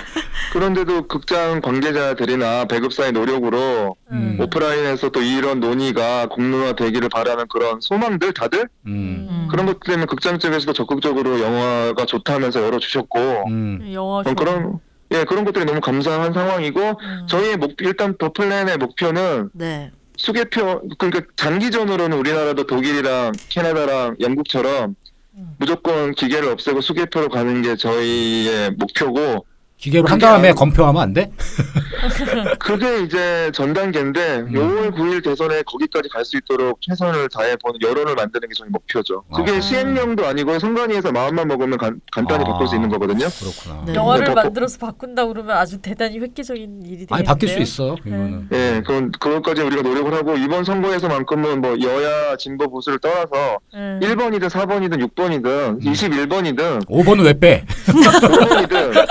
[0.52, 4.38] 그런데도 극장 관계자들이나 배급사의 노력으로 음.
[4.40, 9.26] 오프라인에서 또 이런 논의가 공론화 되기를 바라는 그런 소망들 다들 음.
[9.30, 9.48] 음.
[9.50, 13.90] 그런 것 때문에 극장 쪽에서도 적극적으로 영화가 좋다면서 열어주셨고 음.
[13.92, 14.34] 영화 좋아.
[14.34, 14.80] 그런
[15.10, 17.26] 예 그런 것들이 너무 감사한 상황이고 음.
[17.28, 24.96] 저희의 목 일단 더 플랜의 목표는 네, 수개표 그러니까 장기전으로는 우리나라도 독일이랑 캐나다랑 영국처럼
[25.34, 25.54] 음.
[25.58, 29.46] 무조건 기계를 없애고 수개표로 가는 게 저희의 목표고
[29.78, 31.30] 기계로 한 다음에 아니- 검표하면 안 돼?
[32.58, 34.52] 그게 이제 전 단계인데 음.
[34.52, 39.22] 5월 9일 대선에 거기까지 갈 수 있도록 최선을 다해 보는 여론을 만드는 게 저희 목표죠.
[39.34, 39.60] 그게 아.
[39.60, 42.48] 시행령도 아니고 선관위에서 마음만 먹으면 간, 간단히 아.
[42.52, 43.26] 바꿀 수 있는 거거든요.
[43.30, 43.84] 그렇구나.
[43.86, 43.94] 네.
[43.94, 47.16] 영화를 네, 버- 만들어서 바꾼다 그러면 아주 대단히 획기적인 일이 되겠는데요.
[47.16, 47.96] 아니 바뀔 수 있어.
[48.04, 48.48] 이거는.
[48.52, 54.00] 예, 그건 그것까지 우리가 노력을 하고 이번 선거에서만큼은 뭐 여야 진보 보수를 떠나서 음.
[54.02, 57.64] 1번이든 4번이든 6번이든 21번이든 5번은 왜 빼?
[57.86, 59.06] 5번이든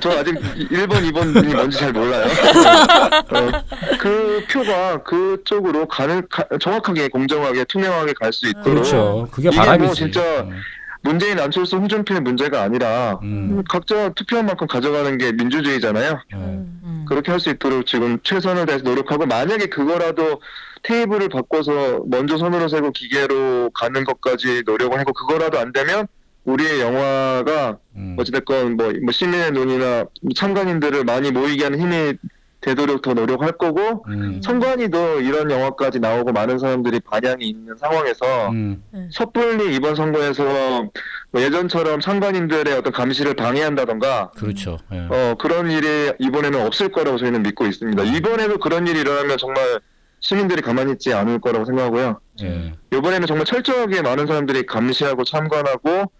[0.00, 2.24] 저 아직 1번, 2번이 뭔지 잘 몰라요.
[3.30, 3.50] 어,
[3.98, 9.28] 그 표가 그쪽으로 가는 가- 정확하게 공정하게 투명하게 갈 수 있도록 그렇죠.
[9.32, 9.84] 그게 이게 바람이지.
[9.86, 10.50] 뭐 진짜 음.
[11.02, 13.62] 문재인 안철수 홍준표의 문제가 아니라 음.
[13.68, 16.12] 각자 투표한 만큼 가져가는 게 민주주의잖아요.
[16.32, 16.36] 네.
[16.36, 17.04] 음.
[17.08, 20.40] 그렇게 할 수 있도록 지금 최선을 다해서 노력하고 만약에 그거라도
[20.82, 26.06] 테이블을 바꿔서 먼저 손으로 세고 기계로 가는 것까지 노력을 하고 그거라도 안 되면
[26.44, 28.16] 우리의 영화가 음.
[28.18, 32.14] 어찌됐건 뭐, 뭐 시민의 눈이나 참관인들을 많이 모이게 하는 힘이
[32.60, 34.40] 되도록 더 노력할 거고 음.
[34.42, 38.82] 선관위도 이런 영화까지 나오고 많은 사람들이 반향이 있는 상황에서 음.
[39.12, 40.44] 섣불리 이번 선거에서
[41.30, 44.78] 뭐 예전처럼 상관인들의 어떤 감시를 방해한다던가 그렇죠.
[44.92, 44.98] 예.
[45.10, 48.02] 어, 그런 일이 이번에는 없을 거라고 저희는 믿고 있습니다.
[48.04, 49.80] 이번에도 그런 일이 일어나면 정말
[50.20, 52.20] 시민들이 가만히 있지 않을 거라고 생각하고요.
[52.42, 52.74] 예.
[52.92, 56.12] 이번에는 정말 철저하게 많은 사람들이 감시하고 참관하고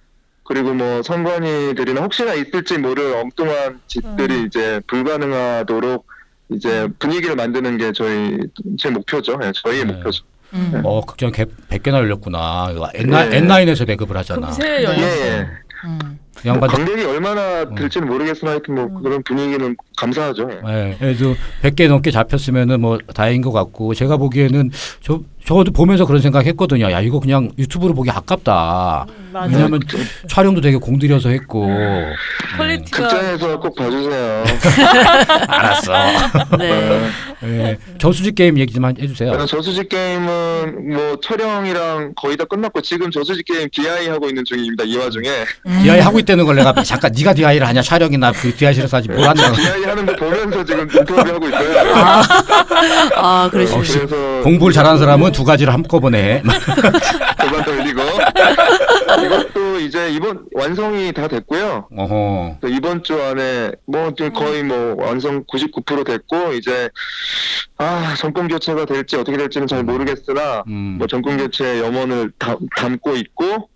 [0.50, 6.04] 그리고 뭐 선관위들이나 혹시나 있을지 모를 엉뚱한 짓들이 이제 불가능하도록
[6.52, 8.36] 이제 분위기를 만드는 게 저희
[8.76, 9.38] 제 목표죠.
[9.44, 9.92] 예, 저희의 네.
[9.92, 10.24] 목표죠.
[10.54, 10.82] 음.
[10.82, 12.70] 어 극장 100개나 열렸구나.
[12.72, 13.40] 이거 엣나인, 네.
[13.42, 14.48] 엣나인에서 배급을 하잖아.
[14.48, 15.26] 금세 예, 열렸어.
[15.28, 15.46] 예.
[15.84, 16.18] 음.
[16.34, 20.50] 그 양반들 관객이 얼마나 될지는 모르겠으나 하여튼 뭐 그런 분위기는 감사하죠.
[20.66, 20.90] 예.
[20.90, 26.22] 예, 그래도 100개 넘게 잡혔으면은 뭐 다행인 것 같고 제가 보기에는 저 저도 보면서 그런
[26.22, 26.92] 생각했거든요.
[26.92, 29.04] 야 이거 그냥 유튜브로 보기 아깝다.
[29.32, 29.52] 맞아.
[29.52, 29.80] 왜냐하면
[30.28, 31.66] 촬영도 되게 공들여서 했고.
[31.66, 32.12] 음,
[32.56, 34.44] quality가 극장에서 꼭 봐주세요.
[35.48, 35.92] 알았어.
[36.56, 37.10] 네.
[37.42, 39.32] 예, 저수지 게임 얘기 좀 해주세요.
[39.32, 44.84] 저는 저수지 게임은 뭐 촬영이랑 거의 다 끝났고 지금 저수지 게임 DI 하고 있는 중입니다.
[44.84, 45.28] 이 와중에
[45.82, 49.50] DI 하고 있다는 걸 내가 잠깐 네가 DI를 하냐 촬영이나 그 DI실에서 하지 뭘 한다.
[49.52, 51.94] DI 하는 거 보면서 지금 인터뷰 하고 있어요.
[53.16, 53.82] 아, 어, 그러시군요.
[53.82, 56.42] 그래서 공부를 잘하는 사람은 두 가지를 한꺼번에 해.
[57.40, 58.02] 그만 돌리고
[59.24, 61.88] 이것도 이제 이번 완성이 다 됐고요.
[61.96, 62.58] 어허.
[62.60, 66.90] 또 이번 주 안에 뭐 거의 뭐 완성 99% 됐고 이제
[67.78, 70.96] 아 정권 교체가 될지 어떻게 될지는 잘 모르겠으나 음.
[70.98, 73.70] 뭐 정권 교체의 염원을 담, 담고 있고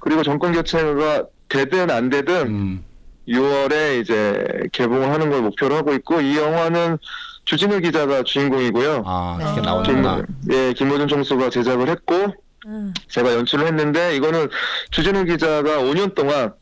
[0.00, 2.84] 그리고 정권 교체가 되든 안 되든 음.
[3.26, 6.98] 6월에 이제 개봉을 하는 걸 목표로 하고 있고 이 영화는
[7.48, 9.04] 주진우 기자가 주인공이고요.
[9.06, 10.22] 아 이렇게 김, 나오는구나.
[10.52, 12.34] 예, 김호준 총수가 제작을 했고
[12.66, 12.92] 음.
[13.08, 14.48] 제가 연출을 했는데 이거는
[14.90, 16.52] 주진우 기자가 5년 동안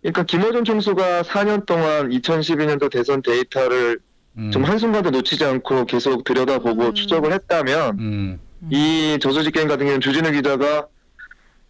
[0.00, 3.98] 그러니까 김호준 총수가 4년 동안 2012년도 대선 데이터를
[4.38, 4.50] 음.
[4.50, 8.40] 좀 한순간도 놓치지 않고 계속 들여다보고 추적을 했다면 음.
[8.70, 10.86] 이 저수지 게임 같은 경우는 주진우 기자가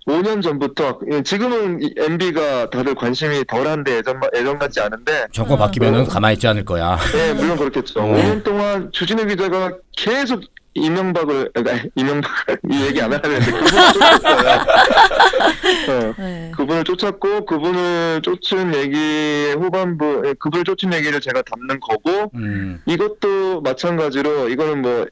[0.07, 6.35] 5년 전부터 예, 지금은 MB가 다들 관심이 덜한데 예전 예전 같지 않은데 정권 바뀌면은 가만히
[6.35, 6.99] 있지 않을 거야.
[7.13, 8.01] 네, 물론 그렇겠죠.
[8.01, 8.05] 어.
[8.05, 10.43] 5년 동안 주진우 기자가 계속
[10.75, 11.61] 이명박을, 아,
[11.95, 12.31] 이명박,
[12.69, 14.51] 이 얘기 안 하려고 했는데, 그분을 쫓았어요.
[15.89, 16.51] 어, 네.
[16.55, 22.83] 그분을 쫓았고, 그분을 쫓은 얘기의 후반부, 예, 그분을 쫓은 얘기를 제가 담는 거고, 음.
[22.87, 25.07] 이것도 마찬가지로, 이거는 뭐,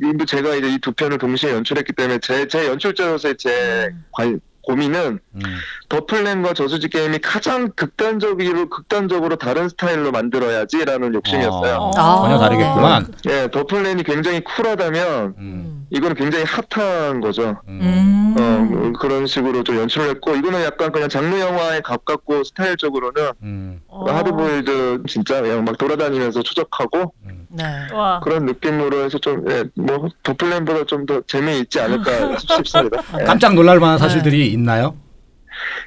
[0.00, 5.18] 이거 제가 이제 이 두 편을 동시에 연출했기 때문에, 제, 제 연출자로서의 제 관- 고민은,
[5.34, 5.40] 음.
[5.88, 11.76] 더 플랜과 저수지 게임이 가장 극단적으로 극단적으로 다른 스타일로 만들어야지라는 욕심이었어요.
[11.76, 12.22] 어, 아.
[12.22, 13.06] 전혀 다르겠구만.
[13.28, 15.86] 예, 더 플랜이 굉장히 쿨하다면 음.
[15.90, 17.60] 이거는 굉장히 핫한 거죠.
[17.68, 17.80] 음.
[17.82, 18.34] 음.
[18.38, 23.80] 어, 그런 식으로 좀 연출을 했고 이거는 약간 그냥 장르 영화에 가깝고 스타일적으로는 음.
[23.88, 24.04] 어.
[24.10, 27.12] 하드보일드 진짜 그냥 막 돌아다니면서 추적하고
[27.56, 27.64] 네.
[27.92, 28.18] 와.
[28.24, 33.02] 그런 느낌으로 해서 좀 예, 뭐더 플랜보다 좀 더 재미있지 않을까 싶습니다.
[33.20, 33.24] 예.
[33.24, 34.96] 깜짝 놀랄 만한 사실들이 있나요?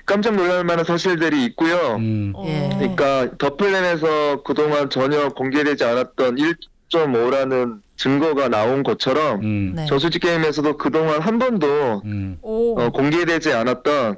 [0.05, 1.95] 깜짝 놀랄 만한 사실들이 있고요.
[1.97, 2.33] 음.
[2.45, 2.69] 예.
[2.77, 9.73] 그러니까 더 플랜에서 그동안 전혀 공개되지 않았던 1.5라는 증거가 나온 것처럼 음.
[9.75, 9.85] 네.
[9.87, 12.37] 저수지 게임에서도 그동안 한 번도 음.
[12.41, 12.79] 오.
[12.79, 14.17] 어, 공개되지 않았던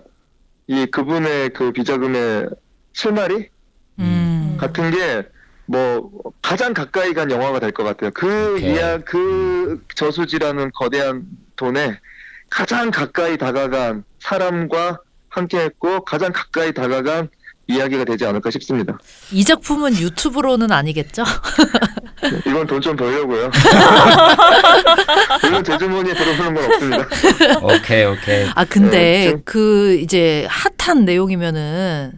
[0.67, 2.49] 이 그분의 그 비자금의
[2.93, 3.49] 실마리
[3.99, 4.57] 음.
[4.59, 5.23] 같은 게
[5.71, 6.09] 뭐
[6.41, 8.09] 가장 가까이 간 영화가 될 것 같아요.
[8.11, 8.73] 그 오케이.
[8.73, 11.99] 이야 그 저수지라는 거대한 돈에
[12.49, 17.29] 가장 가까이 다가간 사람과 함께했고 가장 가까이 다가간
[17.67, 18.97] 이야기가 되지 않을까 싶습니다.
[19.31, 21.23] 이 작품은 유튜브로는 아니겠죠?
[22.47, 23.51] 이건 돈 좀 벌려고요.
[25.43, 27.07] 물론 제 주머니에 들어오는 건 없습니다.
[27.61, 28.47] 오케이 오케이.
[28.55, 32.13] 아 근데 네, 좀- 그 이제 핫한 내용이면은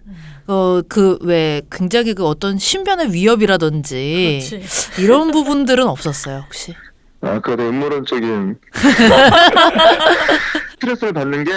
[0.48, 5.02] 어 그 왜 굉장히 그 어떤 신변의 위협이라든지 그렇지.
[5.02, 6.74] 이런 부분들은 없었어요 혹시?
[7.22, 8.58] 아, 그거 음모론적인
[10.72, 11.52] 스트레스를 받는 게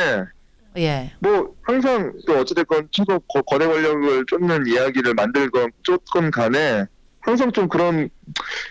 [0.76, 1.10] 예.
[1.20, 6.84] 뭐 항상 또 어찌됐건 최고 거- 거대 권력을 쫓는 이야기를 만들건 쫓건 간에
[7.20, 8.10] 항상 좀 그런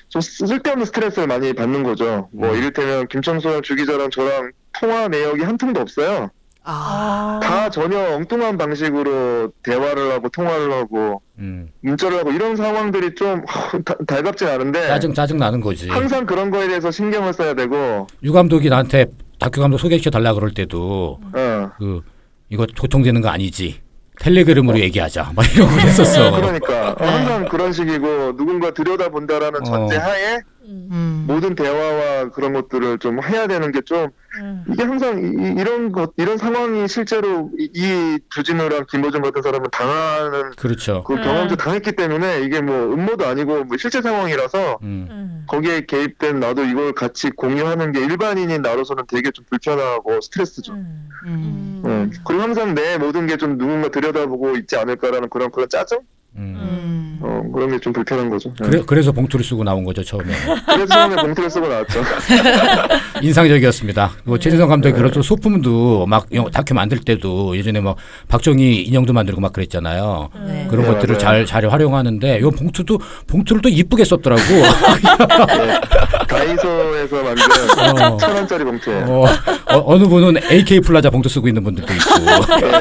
[0.09, 2.29] 좀 쓸데없는 스트레스를 많이 받는 거죠.
[2.33, 2.57] 뭐 음.
[2.57, 6.29] 이를테면 김청소랑 주기자랑 저랑 통화 내역이 한 통도 없어요.
[6.65, 7.41] 아.
[7.43, 11.69] 다 전혀 엉뚱한 방식으로 대화를 하고 통화를 하고 음.
[11.81, 13.43] 문자를 하고 이런 상황들이 좀
[13.83, 15.89] 다- 달갑진 않은데 짜증 짜증 나는 거지.
[15.89, 19.07] 항상 그런 거에 대해서 신경을 써야 되고 유 감독이 나한테
[19.43, 21.71] 다큐 감독 소개시켜 달라 그럴 때도 어.
[21.77, 22.01] 그
[22.47, 23.81] 이거 교통되는 거 아니지.
[24.21, 25.33] 텔레그램으로 얘기하자.
[25.35, 26.31] 막거 했었어.
[26.31, 27.05] 그러니까 네.
[27.05, 29.63] 항상 그런 식이고 누군가 들여다본다라는 어.
[29.65, 31.25] 전제 하에 음.
[31.27, 34.09] 모든 대화와 그런 것들을 좀 해야 되는 게좀
[34.41, 34.63] 음.
[34.71, 40.51] 이게 항상 이, 이런 것 이런 상황이 실제로 이, 이 주진우랑 김호중 같은 사람은 당하는
[40.57, 41.03] 그렇죠.
[41.03, 45.07] 그 경험도 당했기 때문에 이게 뭐 음모도 아니고 뭐 실제 상황이라서 음.
[45.11, 45.43] 음.
[45.47, 50.73] 거기에 개입된 나도 이걸 같이 공유하는 게 일반인인 나로서는 되게 좀 불편하고 스트레스죠.
[50.73, 51.09] 음.
[51.27, 51.81] 음.
[51.85, 52.11] 음.
[52.25, 55.99] 그리고 항상 내 모든 게 좀 누군가 들여다보고 있지 않을까라는 그런 그런 짜증?
[56.35, 56.55] 음.
[56.59, 57.19] 음.
[57.21, 58.49] 어, 그런 게 좀 불편한 거죠.
[58.61, 58.67] 네.
[58.69, 60.33] 그래, 그래서 봉투를 쓰고 나온 거죠 처음에.
[60.65, 62.01] 그래서 처음에 봉투를 쓰고 나왔죠.
[63.21, 64.11] 인상적이었습니다.
[64.23, 67.95] 그리고 최진성 감독이 그래서 소품도 막 영- 다큐 만들 때도 예전에 뭐
[68.27, 70.29] 박정희 인형도 만들고 막 그랬잖아요.
[70.47, 70.67] 네.
[70.69, 71.45] 그런 네, 것들을 맞아요.
[71.45, 74.41] 잘, 잘 활용하는데 요 봉투도 봉투를 또 이쁘게 썼더라고.
[74.51, 75.81] 네.
[76.27, 78.17] 다이소에서 만든 어.
[78.17, 79.05] 천 원짜리 봉투예요.
[79.05, 82.19] 어, 어, 느 분은 AK 플라자 봉투 쓰고 있는 분들도 있고.
[82.59, 82.75] 네,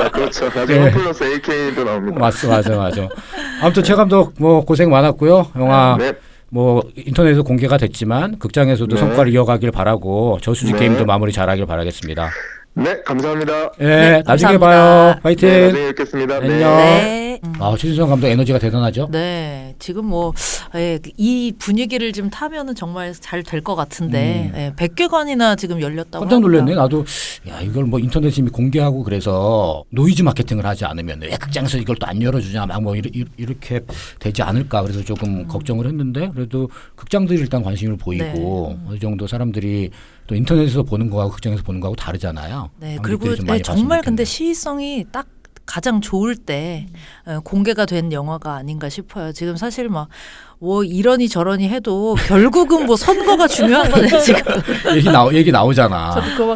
[0.00, 0.46] 아, 그렇죠.
[0.46, 0.84] 나중에 네.
[0.84, 2.18] one plus AK도 나옵니다.
[2.18, 2.95] 맞어, 맞아, 맞아.
[3.62, 5.52] 아무튼 최 감독 뭐 고생 많았고요.
[5.56, 6.12] 영화 네,
[6.48, 9.00] 뭐 인터넷에서 공개가 됐지만 극장에서도 네.
[9.00, 10.78] 성과를 이어가길 바라고 저수지 네.
[10.80, 12.30] 게임도 마무리 잘하길 바라겠습니다.
[12.78, 13.70] 네, 감사합니다.
[13.80, 14.66] 예, 네, 나중에 감사합니다.
[14.66, 15.18] 봐요.
[15.22, 15.48] 파이팅.
[15.48, 16.40] 네, 나중에 뵙겠습니다.
[16.40, 16.46] 네.
[16.54, 16.76] 안녕.
[16.76, 17.40] 네.
[17.42, 17.52] 음.
[17.58, 19.08] 아, 최진성 감독 에너지가 대단하죠?
[19.10, 20.32] 네, 지금 뭐,
[20.74, 24.58] 예, 이 분위기를 좀 타면은 정말 잘 될 것 같은데, 음.
[24.58, 26.20] 예, 100개관이나 지금 열렸다고.
[26.24, 26.74] 깜짝 놀랐네.
[26.74, 26.82] 합니다.
[26.82, 27.04] 나도
[27.48, 32.06] 야 이걸 뭐 인터넷에 이미 공개하고 그래서 노이즈 마케팅을 하지 않으면 왜 극장에서 이걸 또
[32.06, 33.80] 안 열어주냐 막 뭐 이렇게
[34.20, 35.46] 되지 않을까 그래서 조금 음.
[35.48, 38.86] 걱정을 했는데 그래도 극장들이 일단 관심을 보이고 네.
[38.88, 39.90] 어느 정도 사람들이
[40.26, 42.70] 또 인터넷에서 보는 거하고 극장에서 보는 거하고 다르잖아요.
[42.80, 44.24] 네, 그리고 예, 정말 근데.
[44.24, 45.26] 시의성이 딱
[45.64, 46.86] 가장 좋을 때
[47.26, 49.32] 어, 공개가 된 영화가 아닌가 싶어요.
[49.32, 50.08] 지금 사실 막
[50.58, 54.40] 뭐 이러니 저러니 해도 결국은 뭐 선거가 중요한 거네 지금.
[54.96, 56.14] 얘기 나오 얘기 나오잖아.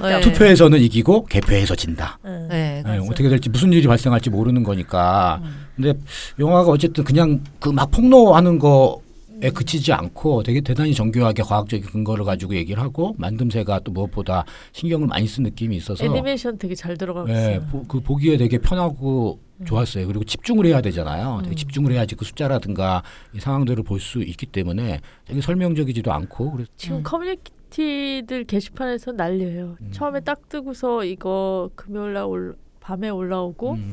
[0.08, 0.14] 네.
[0.14, 2.18] 안 투표에서는 이기고 개표에서 진다.
[2.24, 2.46] 음.
[2.50, 5.40] 네, 네, 어떻게 될지 무슨 일이 발생할지 모르는 거니까.
[5.42, 5.66] 음.
[5.76, 5.92] 근데
[6.38, 9.02] 영화가 어쨌든 그냥 그 막 폭로하는 거
[9.42, 15.06] 에 그치지 않고 되게 대단히 정교하게 과학적인 근거를 가지고 얘기를 하고 만듦새가 또 무엇보다 신경을
[15.06, 17.62] 많이 쓴 느낌이 있어서 애니메이션 되게 잘 들어가고 예, 있어요.
[17.70, 20.06] 보, 그 보기에 되게 편하고 좋았어요.
[20.06, 21.40] 그리고 집중을 해야 되잖아요.
[21.42, 21.56] 되게 음.
[21.56, 23.02] 집중을 해야지 그 숫자라든가
[23.34, 27.02] 이 상황들을 볼 수 있기 때문에 되게 설명적이지도 않고 그래서 지금 음.
[27.02, 29.76] 커뮤니티들 게시판에서 난리예요.
[29.80, 29.90] 음.
[29.92, 33.92] 처음에 딱 뜨고서 이거 금요일 날 올, 밤에 올라오고 음,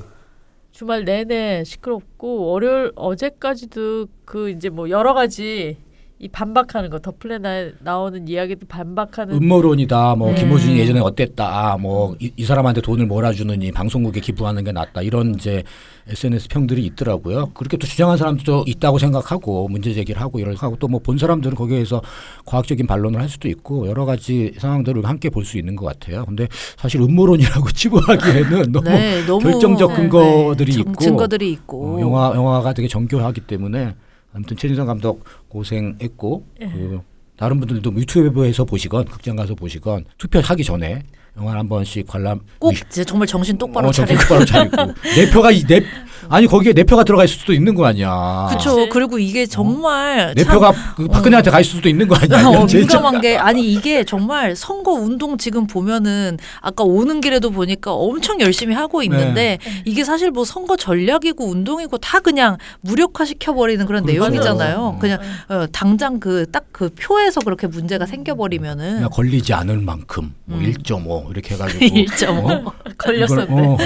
[0.77, 5.75] 주말 내내 시끄럽고 월요일 어제까지도 그 이제 뭐 여러 가지
[6.19, 10.15] 이 반박하는 거 더플랜 나 나오는 이야기들 반박하는 음모론이다.
[10.15, 10.35] 뭐 네.
[10.35, 11.77] 김호준이 예전에 어땠다.
[11.79, 15.03] 뭐이 사람한테 돈을 몰아주느니 방송국에 기부하는 게 낫다.
[15.03, 15.61] 이런 이제
[16.07, 17.51] SNS 평들이 있더라고요.
[17.53, 21.55] 그렇게 또 주장한 사람도 있다고 생각하고 문제 제기를 하고 이런 하고 또 뭐 본 사람들은
[21.55, 22.01] 거기에서
[22.45, 26.25] 과학적인 반론을 할 수도 있고 여러 가지 상황들을 함께 볼 수 있는 것 같아요.
[26.25, 32.33] 근데 사실 음모론이라고 치부하기에는 너무 네, 너무 결정적 근거들이 네, 있고 증거들이 있고 어, 영화
[32.35, 33.93] 영화가 되게 정교하기 때문에
[34.37, 36.65] 아무튼 최진성 감독 고생했고 예.
[36.67, 37.01] 그
[37.37, 41.01] 다른 분들도 뭐 유튜브에서 보시건 극장 가서 보시건 투표하기 전에
[41.37, 42.73] 영화를 한 번씩 관람 꼭
[43.05, 44.75] 정말 정신 똑바로 어, 차리고 똑바로 차리고
[45.15, 45.81] 내 표가 이- 내
[46.29, 48.47] 아니 거기에 내 표가 들어가 있을 수도 있는 거 아니야.
[48.49, 48.89] 그렇죠.
[48.89, 52.47] 그리고 이게 정말 내 참 표가 그 박근혜한테 가 있을 수도 있는 거 아니야.
[52.47, 52.95] 어, 진짜.
[52.97, 58.73] 민감한 게 아니 이게 정말 선거 운동 지금 보면은 아까 오는 길에도 보니까 엄청 열심히
[58.75, 59.81] 하고 있는데 네.
[59.85, 64.19] 이게 사실 뭐 선거 전략이고 운동이고 다 그냥 무력화 시켜 버리는 그런 그렇죠.
[64.21, 64.93] 내용이잖아요.
[64.95, 64.99] 음.
[64.99, 70.59] 그냥 어, 당장 그 딱 그 표에서 그렇게 문제가 생겨버리면은 그냥 걸리지 않을 만큼 뭐
[70.59, 70.63] 음.
[70.63, 73.43] 1.5 이렇게 해가지고 1.5 걸렸었네.
[73.45, 73.77] 이걸, 어.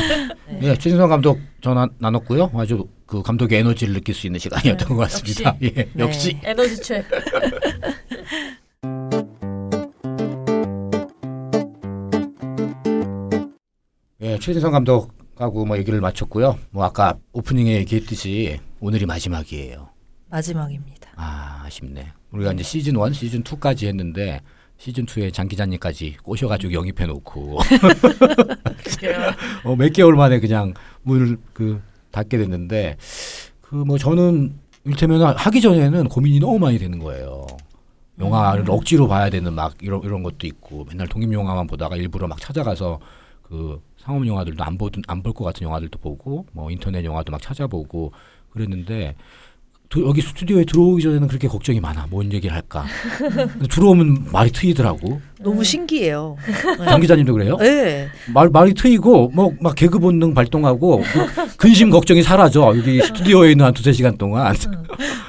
[0.62, 2.52] 예, 최진성 감독 전화 나눴고 요.
[2.56, 5.56] 아주 그 감독의 에너지를 느낄 수 있는 시간이었던 네, 것 같습니다.
[5.62, 5.90] 예, 네.
[5.98, 7.06] 역시 에너지 책.
[14.22, 16.58] 예, 최진성 감독하고 뭐 얘기를 마쳤고요.
[16.70, 19.90] 뭐 아까 오프닝에 얘기했듯이 오늘이 마지막이에요.
[20.30, 21.12] 마지막입니다.
[21.16, 22.14] 아, 아쉽네.
[22.32, 24.40] 우리가 이제 시즌 1, 시즌 2까지 했는데
[24.78, 27.60] 시즌 2에 장 기자님까지 꼬셔가지고 영입해 놓고
[29.64, 32.98] 어, 몇 개월 만에 그냥 문을 그 닫게 됐는데
[33.62, 37.46] 그 뭐 저는 일테면 하기 전에는 고민이 너무 많이 되는 거예요.
[38.20, 42.40] 영화를 억지로 봐야 되는 막 이런 이런 것도 있고 맨날 독립 영화만 보다가 일부러 막
[42.40, 43.00] 찾아가서
[43.44, 47.42] 그 상업 영화들도 안 보든 안 볼 것 같은 영화들도 보고 뭐 인터넷 영화도 막
[47.42, 48.12] 찾아보고
[48.52, 49.16] 그랬는데
[49.90, 52.08] 도- 여기 스튜디오에 들어오기 전에는 그렇게 걱정이 많아.
[52.10, 52.86] 뭔 얘기를 할까.
[53.70, 55.22] 들어오면 말이 트이더라고.
[55.44, 56.38] 너무 신기해요.
[56.88, 57.58] 장 기자님도 그래요?
[57.58, 58.08] 네.
[58.34, 62.74] 말 말이 트이고 뭐 막 개그 본능 발동하고 그 근심 걱정이 사라져.
[62.78, 64.56] 여기 스튜디오에 있는 한 두세 시간 동안.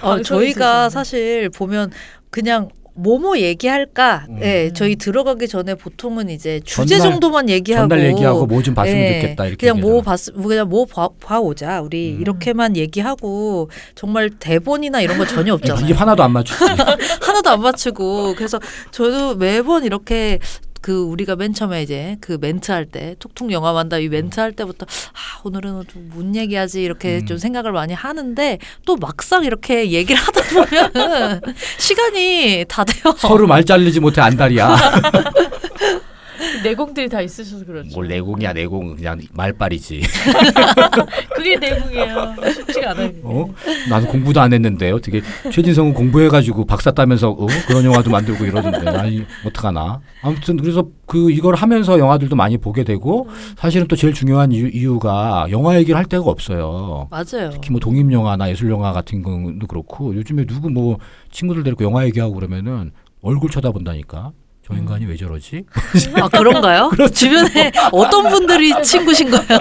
[0.01, 0.91] 어, 방송에 저희가.
[0.91, 1.91] 사실 보면
[2.31, 4.27] 그냥 뭐뭐 얘기할까?
[4.29, 4.39] 음.
[4.43, 8.99] 예, 저희 들어가기 전에 보통은 이제 주제 전날- 정도만 얘기하고 전날 얘기하고 뭐 좀 봤으면
[8.99, 10.17] 예, 좋겠다 이렇게 그냥 뭐 얘기하잖아.
[10.17, 12.21] 봤, 뭐 그냥 뭐 봐, 봐오자 우리 음.
[12.21, 15.95] 이렇게만 얘기하고 정말 대본이나 이런 거 전혀 없잖아요.
[15.95, 16.59] 하나도 안 맞추지.
[17.23, 20.39] 하나도 안 맞추고 그래서 저도 매번 이렇게
[20.83, 24.53] 그 우리가 맨 처음에 이제 그 멘트 할 때 툭툭 영화 만다 이 멘트 할
[24.53, 27.27] 때부터 아 오늘은 좀뭔 얘기하지 이렇게 음.
[27.27, 31.41] 좀 생각을 많이 하는데 또 막상 이렇게 얘기를 하다 보면
[31.79, 33.15] 시간이 다 돼요.
[33.17, 34.77] 서로 말 잘리지 못해 안달이야.
[36.65, 37.91] 내공들이 다 있으셔서 그렇죠.
[37.95, 40.03] 뭘 내공이야 내공 그냥 말빨이지.
[41.35, 42.35] 그게 내공이에요.
[42.55, 43.11] 쉽지가 않아요.
[43.23, 43.47] 어?
[43.89, 47.47] 나는 공부도 안 했는데 어떻게 최진성은 공부해가지고 박사 따면서 어?
[47.67, 53.29] 그런 영화도 만들고 이러던데 아니 어떡하나 아무튼 그래서 그 이걸 하면서 영화들도 많이 보게 되고
[53.57, 57.51] 사실은 또 제일 중요한 이유, 이유가 영화 얘기를 할 데가 없어요 맞아요.
[57.53, 60.99] 특히 뭐 독립 영화나 예술 영화 같은 경우도 그렇고 요즘에 누구 뭐
[61.31, 64.33] 친구들 데리고 영화 얘기하고 그러면은 얼굴 쳐다본다니까
[64.65, 65.65] 저 인간이 왜 저러지
[66.21, 66.91] 아 그런가요?
[67.13, 69.61] 주변에 어떤 분들이 친구신 거예요?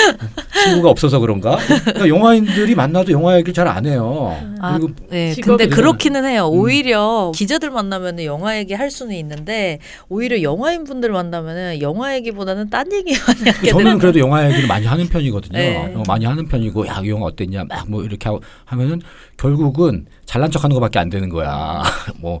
[0.64, 5.66] 친구가 없어서 그런가 그러니까 영화인들이 만나도 영화 얘기를 잘 안 해요 아, 그리고 네, 근데
[5.68, 6.48] 그렇기는 해요.
[6.50, 6.58] 음.
[6.58, 12.90] 오히려 기자들 만나면 영화 얘기 할 수는 있는데 오히려 영화인 분들 만나면은 영화 얘기보다는 딴
[12.92, 15.58] 얘기 많이 하게 저는 그래도 영화 얘기를 많이 하는 편이거든요.
[15.58, 15.92] 네.
[15.94, 19.00] 어, 많이 하는 편이고 야, 이 영화 어땠냐 막 뭐 이렇게 하고 하면은
[19.36, 21.82] 결국은 잘난 척하는 것밖에 안 되는 거야.
[22.16, 22.40] 뭐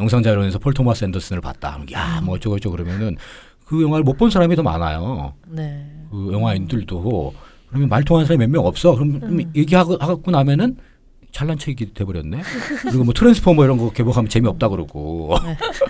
[0.00, 1.78] 영상 자료에서 폴 토마스 앤더슨을 봤다.
[1.92, 3.16] 야, 뭐 어쩌고 저쩌고 그러면은
[3.66, 5.34] 그 영화를 못 본 사람이 더 많아요.
[5.48, 5.86] 네.
[6.10, 7.32] 그 영화인들도
[7.68, 8.94] 그러면 말 통하는 사람이 몇 명 없어.
[8.94, 10.76] 그럼 좀 얘기하고 하고 나면은
[11.32, 12.40] 잘난 척이 돼버렸네.
[12.82, 15.36] 그리고 뭐 트랜스포머 이런 거 개봉하면 재미없다 그러고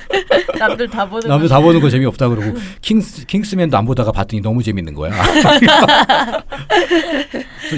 [0.58, 1.54] 남들 다 보는 남들 거.
[1.54, 5.12] 다 보는 거 재미없다 그러고 킹스 킹스맨도 안 보다가 봤더니 너무 재밌는 거야.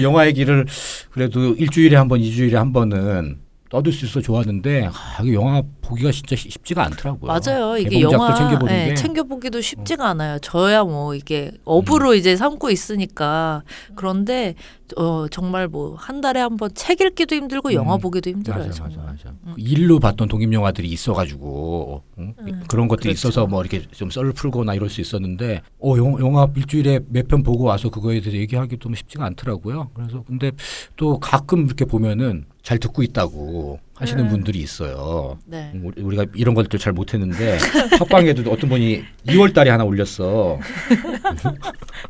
[0.01, 0.65] 영화 얘기를
[1.11, 3.37] 그래도 일주일에 한 번, 이주일에 한 번은
[3.73, 7.25] 떠들 수 있어 좋았는데 아, 이게 영화 보기가 진짜 쉽- 쉽지가 않더라고요.
[7.25, 7.75] 맞아요.
[7.75, 10.37] 이게 영화 챙겨보는 예, 게 챙겨보기도 쉽지가 않아요.
[10.39, 13.63] 저야 뭐 이게 업으로 이제 삼고 있으니까
[13.95, 14.53] 그런데
[14.95, 17.99] 어, 정말 뭐 한 달에 한 번 책 읽기도 힘들고 영화 음.
[17.99, 18.67] 보기도 힘들어요.
[18.67, 19.13] 맞아, 맞아, 정말.
[19.13, 19.29] 맞아.
[19.47, 19.53] 음.
[19.55, 22.35] 그 일로 봤던 독립 영화들이 있어가지고 응?
[22.67, 23.29] 그런 것들이 그렇죠.
[23.29, 27.41] 있어서 뭐 이렇게 좀 썰을 풀거나 이럴 수 있었는데 어 영, 영화 일주일에 몇 편
[27.41, 29.89] 보고 와서 그거에 대해서 얘기하기 좀 쉽지가 않더라고요.
[29.95, 30.51] 그래서 근데
[30.95, 34.29] 또 가끔 이렇게 보면은 잘 듣고 있다고 하시는 음.
[34.29, 35.37] 분들이 있어요.
[35.45, 35.69] 네.
[35.75, 37.57] 음, 우리- 우리가 이런 것도 잘 못했는데
[37.99, 40.59] 팟빵에도 어떤 분이 2월 달에 하나 올렸어.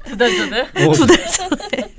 [0.05, 1.89] 두 달 전에 어, 두달 전에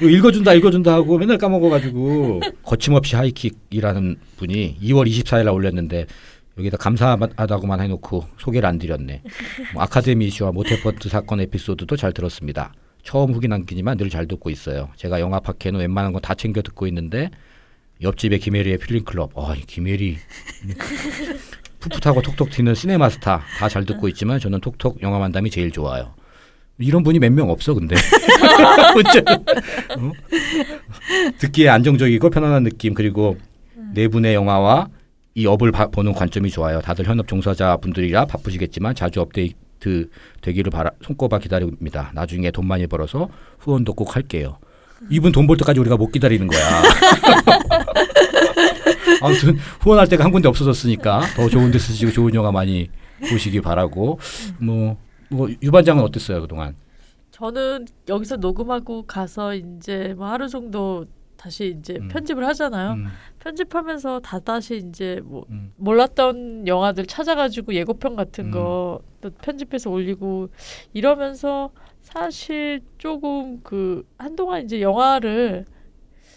[0.00, 6.06] 이거 읽어준다 읽어준다 하고 맨날 까먹어가지고 거침없이 하이킥이라는 분이 2월 24일 날 올렸는데
[6.58, 9.22] 여기다 감사하다고만 해놓고 소개를 안 드렸네.
[9.72, 12.72] 뭐 아카데미 이슈와 모태퍼트 사건 에피소드도 잘 들었습니다.
[13.02, 14.90] 처음 후기 남기지만 늘 잘 듣고 있어요.
[14.96, 17.30] 제가 영화 팟캐는 웬만한 거다 챙겨 듣고 있는데
[18.04, 19.32] 옆집에 김혜리의 필름클럽.
[19.36, 20.18] 아, 이 김혜리.
[21.80, 26.14] 풋풋하고 톡톡 튀는 시네마스타 다 잘 듣고 있지만 저는 톡톡 영화 만담이 제일 좋아요.
[26.78, 27.94] 이런 분이 몇 명 없어 근데.
[29.98, 30.12] 어?
[31.38, 33.36] 듣기에 안정적이고 편안한 느낌 그리고
[33.94, 34.88] 네 분의 영화와
[35.34, 36.80] 이 업을 바- 보는 관점이 좋아요.
[36.80, 40.08] 다들 현업 종사자 분들이라 바쁘시겠지만 자주 업데이트
[40.40, 42.10] 되기를 바라 손꼽아 기다립니다.
[42.14, 44.58] 나중에 돈 많이 벌어서 후원도 꼭 할게요.
[45.10, 46.58] 이분 돈 벌 때까지 우리가 못 기다리는 거야.
[49.22, 52.88] 아무튼 후원할 데가 한 군데 없어졌으니까 더 좋은 데 쓰시고 좋은 영화 많이
[53.30, 54.18] 보시기 바라고
[54.60, 54.96] 뭐,
[55.28, 56.76] 뭐 유반장은 어땠어요 그동안?
[57.30, 62.08] 저는 여기서 녹음하고 가서 이제 뭐 하루 정도 다시 이제 음.
[62.08, 62.92] 편집을 하잖아요.
[62.92, 63.06] 음,
[63.40, 65.72] 편집하면서 다 다시 이제 뭐 음.
[65.76, 68.50] 몰랐던 영화들 찾아가지고 예고편 같은 음.
[68.50, 70.48] 거또 편집해서 올리고
[70.94, 75.66] 이러면서 사실 조금 그 한동안 이제 영화를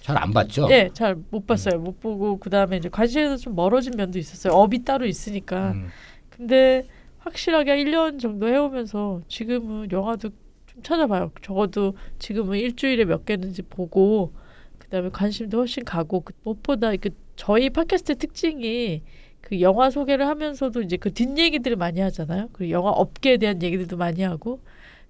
[0.08, 0.68] 잘 안 봤죠?
[0.72, 1.80] 예잘못 봤어요.
[1.80, 4.54] 못 보고 그 다음에 이제 관심에서 좀 멀어진 면도 있었어요.
[4.54, 5.72] 업이 따로 있으니까.
[5.72, 5.88] 음.
[6.30, 6.84] 근데
[7.20, 10.30] 확실하게 1년 정도 해오면서 지금은 영화도
[10.68, 11.32] 좀 찾아봐요.
[11.42, 14.34] 적어도 지금은 일주일에 몇 개는지 보고
[14.78, 19.02] 그 다음에 관심도 훨씬 가고 그 무엇보다 그 저희 팟캐스트의 특징이
[19.42, 22.48] 그 영화 소개를 하면서도 이제 그 뒷얘기들을 많이 하잖아요.
[22.54, 24.62] 그 영화 업계에 대한 얘기들도 많이 하고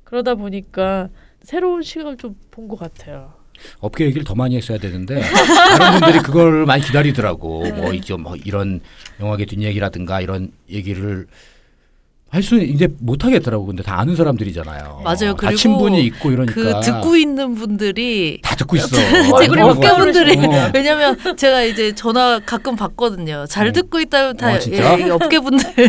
[0.04, 1.10] 그러다 보니까
[1.42, 3.34] 새로운 시각을 좀 본 것 같아요.
[3.80, 7.64] 업계 얘기를 더 많이 했어야 되는데 다른 분들이 그걸 많이 기다리더라고.
[7.64, 7.72] 네.
[7.72, 8.82] 뭐 이제 뭐 이런
[9.20, 11.28] 영화계 뒷얘기라든가 이런 얘기를
[12.30, 13.66] 할 수는 이제 못 하겠더라고.
[13.66, 15.02] 근데 다 아는 사람들이잖아요.
[15.04, 15.32] 맞아요.
[15.32, 18.98] 다 그리고 친분이 있고 이러니까 그 듣고 있는 분들이 다 듣고 있어.
[19.50, 20.72] 우리 어, 업계 분들이 어.
[20.74, 23.46] 왜냐면 제가 이제 전화 가끔 받거든요.
[23.48, 23.72] 잘 어.
[23.72, 24.60] 듣고 있다면 다 어?
[24.72, 25.64] 예, 업계 분들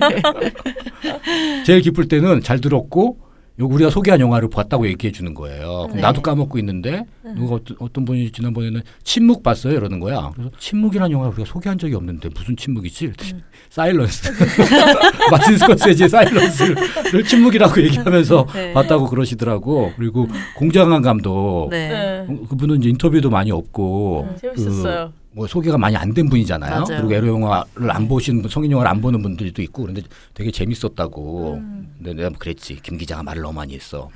[1.66, 3.18] 제일 기쁠 때는 잘 들었고
[3.60, 5.86] 요 우리가 소개한 영화를 봤다고 얘기해 주는 거예요.
[5.86, 6.02] 그럼 네.
[6.02, 7.04] 나도 까먹고 있는데
[7.34, 10.30] 누가 어떤, 어떤 분이 지난번에는 침묵 봤어요 이러는 거야.
[10.34, 13.06] 그래서 침묵이라는 영화 우리가 소개한 적이 없는데 무슨 침묵이지?
[13.06, 13.42] 음.
[13.70, 14.32] 사일런스.
[15.30, 18.72] 마틴 스코세지의 사일런스를 침묵이라고 얘기하면서 네.
[18.72, 19.92] 봤다고 그러시더라고.
[19.96, 21.88] 그리고 공장한 감독 네.
[21.88, 22.26] 네.
[22.28, 25.12] 어, 그분은 이제 인터뷰도 많이 없고 음, 재밌었어요.
[25.12, 26.70] 그, 뭐 소개가 많이 안 된 분이잖아요.
[26.86, 27.02] 맞아요.
[27.02, 30.02] 그리고 에로 영화를 안 보신 분, 성인 영화를 안 보는 분들도 있고 그런데
[30.34, 31.54] 되게 재밌었다고.
[31.60, 31.88] 음.
[31.98, 32.78] 근데 내가 뭐 그랬지.
[32.82, 34.08] 김 기자가 말을 너무 많이 했어.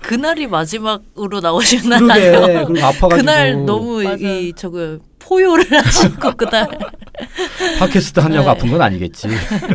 [0.00, 2.10] 그날이 마지막으로 나오신 날.
[2.10, 2.34] 아니에요?
[2.82, 4.16] 아파가지고 그날 너무 맞아요.
[4.16, 6.68] 이 저거 포효를 하시고 그날
[7.78, 8.50] 팟캐스트 하냐고 네.
[8.50, 9.28] 아픈 건 아니겠지.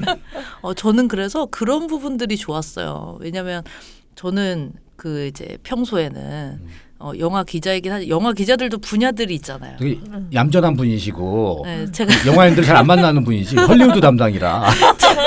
[0.61, 3.18] 어, 저는 그래서 그런 부분들이 좋았어요.
[3.20, 3.63] 왜냐면
[4.15, 6.59] 저는 그 이제 평소에는
[7.00, 9.76] 어, 영화 기자이긴 하지 영화 기자들도 분야들이 있잖아요.
[9.80, 10.00] 되게
[10.34, 13.56] 얌전한 분이시고 네, 제가 영화인들 잘 안 만나는 분이지.
[13.56, 14.64] 헐리우드 담당이라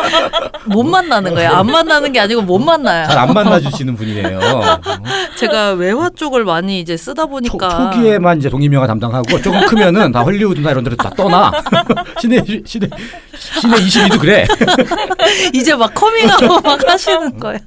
[0.66, 1.50] 못 만나는 거예요.
[1.50, 3.06] 안 만나는 게 아니고 못 만나요.
[3.06, 4.38] 잘 안 만나주시는 분이에요.
[4.38, 4.80] 어?
[5.38, 10.22] 제가 외화 쪽을 많이 이제 쓰다 초, 보니까 초기에만 이제 독립영화 담당하고 조금 크면은 다
[10.22, 11.52] 헐리우드나 이런 데로 다 떠나.
[12.20, 12.88] 시내 시내
[13.38, 14.44] 시내 22도 그래.
[15.54, 17.58] 이제 막 커밍아웃 막 하시는 거예요.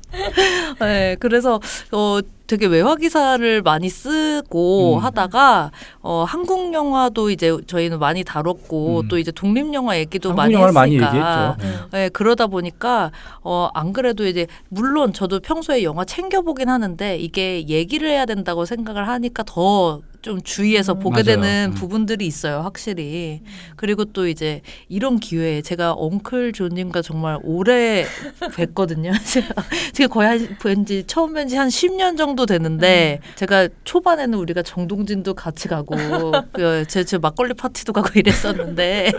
[0.82, 1.60] 네, 그래서
[1.92, 2.20] 어
[2.54, 5.00] 되게 외화 기사를 많이 쓰고 음.
[5.00, 9.08] 하다가 어 한국 영화도 이제 저희는 많이 다뤘고 음.
[9.08, 11.88] 또 이제 독립 영화 얘기도 많이 영화를 많이 했으니까 얘기했죠.
[11.92, 17.68] 네, 그러다 보니까 어 안 그래도 이제 물론 저도 평소에 영화 챙겨 보긴 하는데 이게
[17.68, 21.24] 얘기를 해야 된다고 생각을 하니까 더 좀 주의해서 보게 맞아요.
[21.42, 21.74] 되는 음.
[21.76, 23.42] 부분들이 있어요, 확실히.
[23.76, 28.06] 그리고 또 이제 이런 기회에 제가 엉클 조님과 정말 오래
[28.40, 29.12] 뵀거든요.
[29.28, 29.54] 제가
[29.92, 35.34] 제가 거의 한 뵌지 처음 뵌 지 한 10년 정도 되는데 제가 초반에는 우리가 정동진도
[35.34, 35.94] 같이 가고
[36.54, 39.12] 그 제, 제 막걸리 파티도 가고 이랬었는데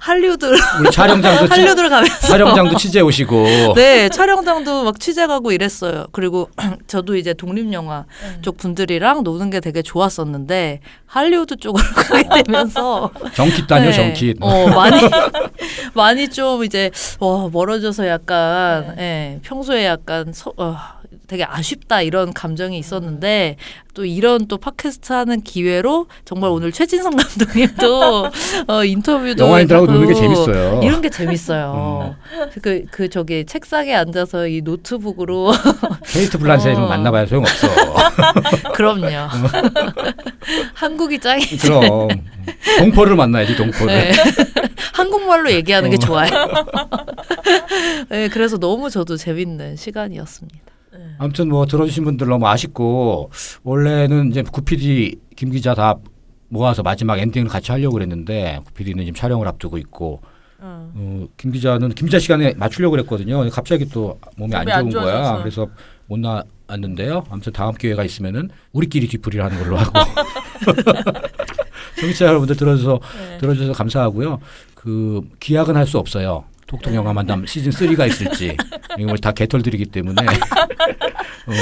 [0.00, 0.46] 할리우드
[0.80, 6.06] 우리 촬영장도 취, 할리우드를 가면서 촬영장도 취재 오시고 네, 촬영장도 막 취재 가고 이랬어요.
[6.12, 6.48] 그리고
[6.88, 8.06] 저도 이제 독립 영화
[8.40, 10.45] 쪽 분들이랑 노는 게 되게 좋았었는데
[11.06, 13.92] 할리우드 쪽으로 가게 되면서 정킷 다녀 네.
[13.92, 14.36] 정킷.
[14.40, 15.00] 어, 많이
[15.94, 16.90] 많이 좀 이제
[17.20, 20.76] 와 멀어져서 약간 예, 평소에 약간 서, 어,
[21.26, 23.56] 되게 아쉽다 이런 감정이 있었는데
[23.94, 28.30] 또 이런 또 팟캐스트 하는 기회로 정말 오늘 최진성 감독님도
[28.68, 30.80] 어, 인터뷰도 영화인들하고 노는 게 재밌어요.
[30.82, 32.14] 이런 게 재밌어요.
[32.62, 35.52] 그, 그 저기 책상에 앉아서 이 노트북으로
[36.06, 36.88] 케이트 블란셋은 어.
[36.88, 37.68] 만나봐야 소용없어.
[38.74, 39.08] 그럼요.
[40.74, 41.58] 한국이 짱이지.
[41.58, 42.08] 그럼
[42.78, 43.86] 동포를 만나야지 동포를.
[43.86, 44.12] 네.
[44.92, 45.98] 한국말로 얘기하는 게 어.
[45.98, 46.30] 좋아요.
[48.10, 50.75] 네, 그래서 너무 저도 재밌는 시간이었습니다.
[51.18, 53.30] 아무튼 뭐 들어주신 분들 너무 아쉽고
[53.62, 55.94] 원래는 이제 구PD 김 기자 다
[56.48, 60.20] 모아서 마지막 엔딩을 같이 하려고 그랬는데 구PD는 지금 촬영을 앞두고 있고
[60.58, 63.48] 어, 김 기자는 김 기자 시간에 맞추려고 그랬거든요.
[63.50, 65.12] 갑자기 또 몸이 안 몸이 안 좋은 거야.
[65.14, 65.38] 좋아져서.
[65.42, 65.68] 그래서
[66.06, 67.24] 못 나왔는데요.
[67.30, 69.92] 아무튼 다음 기회가 있으면은 우리끼리 뒤풀이를 하는 걸로 하고
[72.00, 73.00] 청취자 여러분들 들어줘서
[73.30, 73.38] 네.
[73.38, 74.40] 들어줘서 감사하고요.
[74.74, 76.44] 그 기약은 할 수 없어요.
[76.66, 78.56] 톡톡 영화 만담 시즌 3가 있을지
[78.98, 80.22] 이걸 다 개털들이기 때문에
[81.46, 81.52] 어,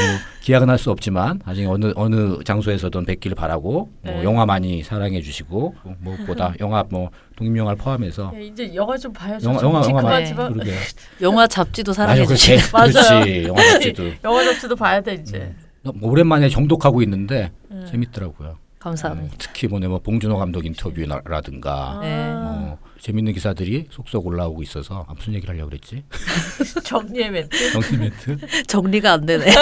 [0.40, 4.22] 기약은 할 수 없지만 나중에 어느 어느 장소에서든 뵙기를 바라고 뭐 네.
[4.24, 9.12] 영화 많이 사랑해 주시고 뭐 무엇보다 영화 뭐 독립 영화를 포함해서 야, 이제 영화 좀
[9.12, 9.48] 봐야죠.
[9.48, 10.34] 영화 좀 영화 영화 네.
[10.34, 10.72] 그러게
[11.20, 12.60] 영화 잡지도 사랑해 주시고.
[12.72, 12.92] 맞아요.
[12.92, 15.54] 그렇지 영화 잡지도 영화 접수도 봐야 돼 이제.
[15.82, 17.86] 뭐 오랜만에 정독하고 있는데 음.
[17.90, 18.56] 재밌더라고요.
[18.78, 19.34] 감사합니다.
[19.34, 22.32] 음, 특히 뭐네 뭐 봉준호 감독 인터뷰라든가 네.
[22.34, 26.04] 뭐 재밌는 기사들이 속속 올라오고 있어서 아, 무슨 얘기를 하려고 그랬지?
[26.84, 27.72] 정리의 멘트.
[27.72, 28.38] 정치 멘트?
[28.66, 29.52] 정리가 안 되네요.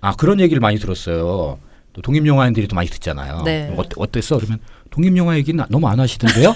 [0.00, 1.58] 아 그런 얘기를 많이 들었어요.
[1.92, 3.42] 또 독립 영화인들이 또 많이 듣잖아요.
[3.44, 3.74] 네.
[3.76, 4.36] 어때, 어땠어?
[4.36, 4.60] 그러면
[4.90, 6.54] 독립 영화 얘기는 너무 안 하시던데요?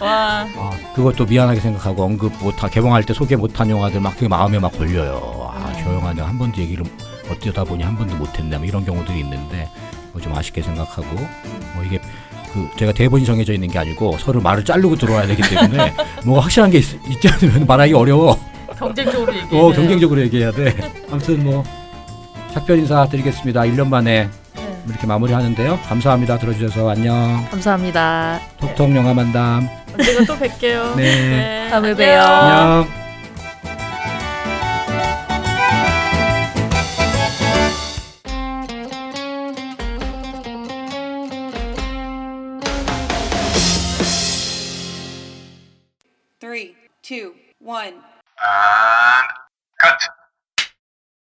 [0.00, 0.44] 와.
[0.56, 4.76] 아, 그것도 미안하게 생각하고 언급 못한 개봉할 때 소개 못한 영화들 막 그게 마음에 막
[4.76, 5.52] 걸려요.
[5.54, 6.84] 아, 저 영화 내가 한 번도 얘기를
[7.30, 8.58] 어쩌다 보니 한 번도 못했네.
[8.58, 9.70] 뭐 이런 경우들이 있는데
[10.12, 11.06] 뭐 좀 아쉽게 생각하고
[11.74, 12.00] 뭐 이게
[12.52, 15.94] 그 제가 대본이 정해져 있는 게 아니고 서로 말을 자르고 들어와야 되기 때문에
[16.24, 18.38] 뭐가 확실한 게 있, 있지 않으면 말하기 어려워.
[18.78, 19.60] 경쟁적으로 얘기해.
[19.60, 20.74] 어, 경쟁적으로 얘기해야 돼.
[21.10, 21.62] 아무튼 뭐
[22.52, 23.60] 작별 인사 드리겠습니다.
[23.62, 24.82] 1년 만에 네.
[24.88, 25.78] 이렇게 마무리하는데요.
[25.86, 26.38] 감사합니다.
[26.38, 27.46] 들어주셔서 안녕.
[27.50, 28.40] 감사합니다.
[28.58, 29.68] 톡톡 영화 만담.
[29.96, 30.96] 언젠가 또 뵐게요.
[30.96, 31.68] 네.
[31.70, 31.96] 다음에 안녕.
[31.96, 32.20] 봬요.
[32.20, 32.99] 안녕.
[47.70, 47.94] one.
[48.42, 49.28] And
[49.80, 50.19] cut.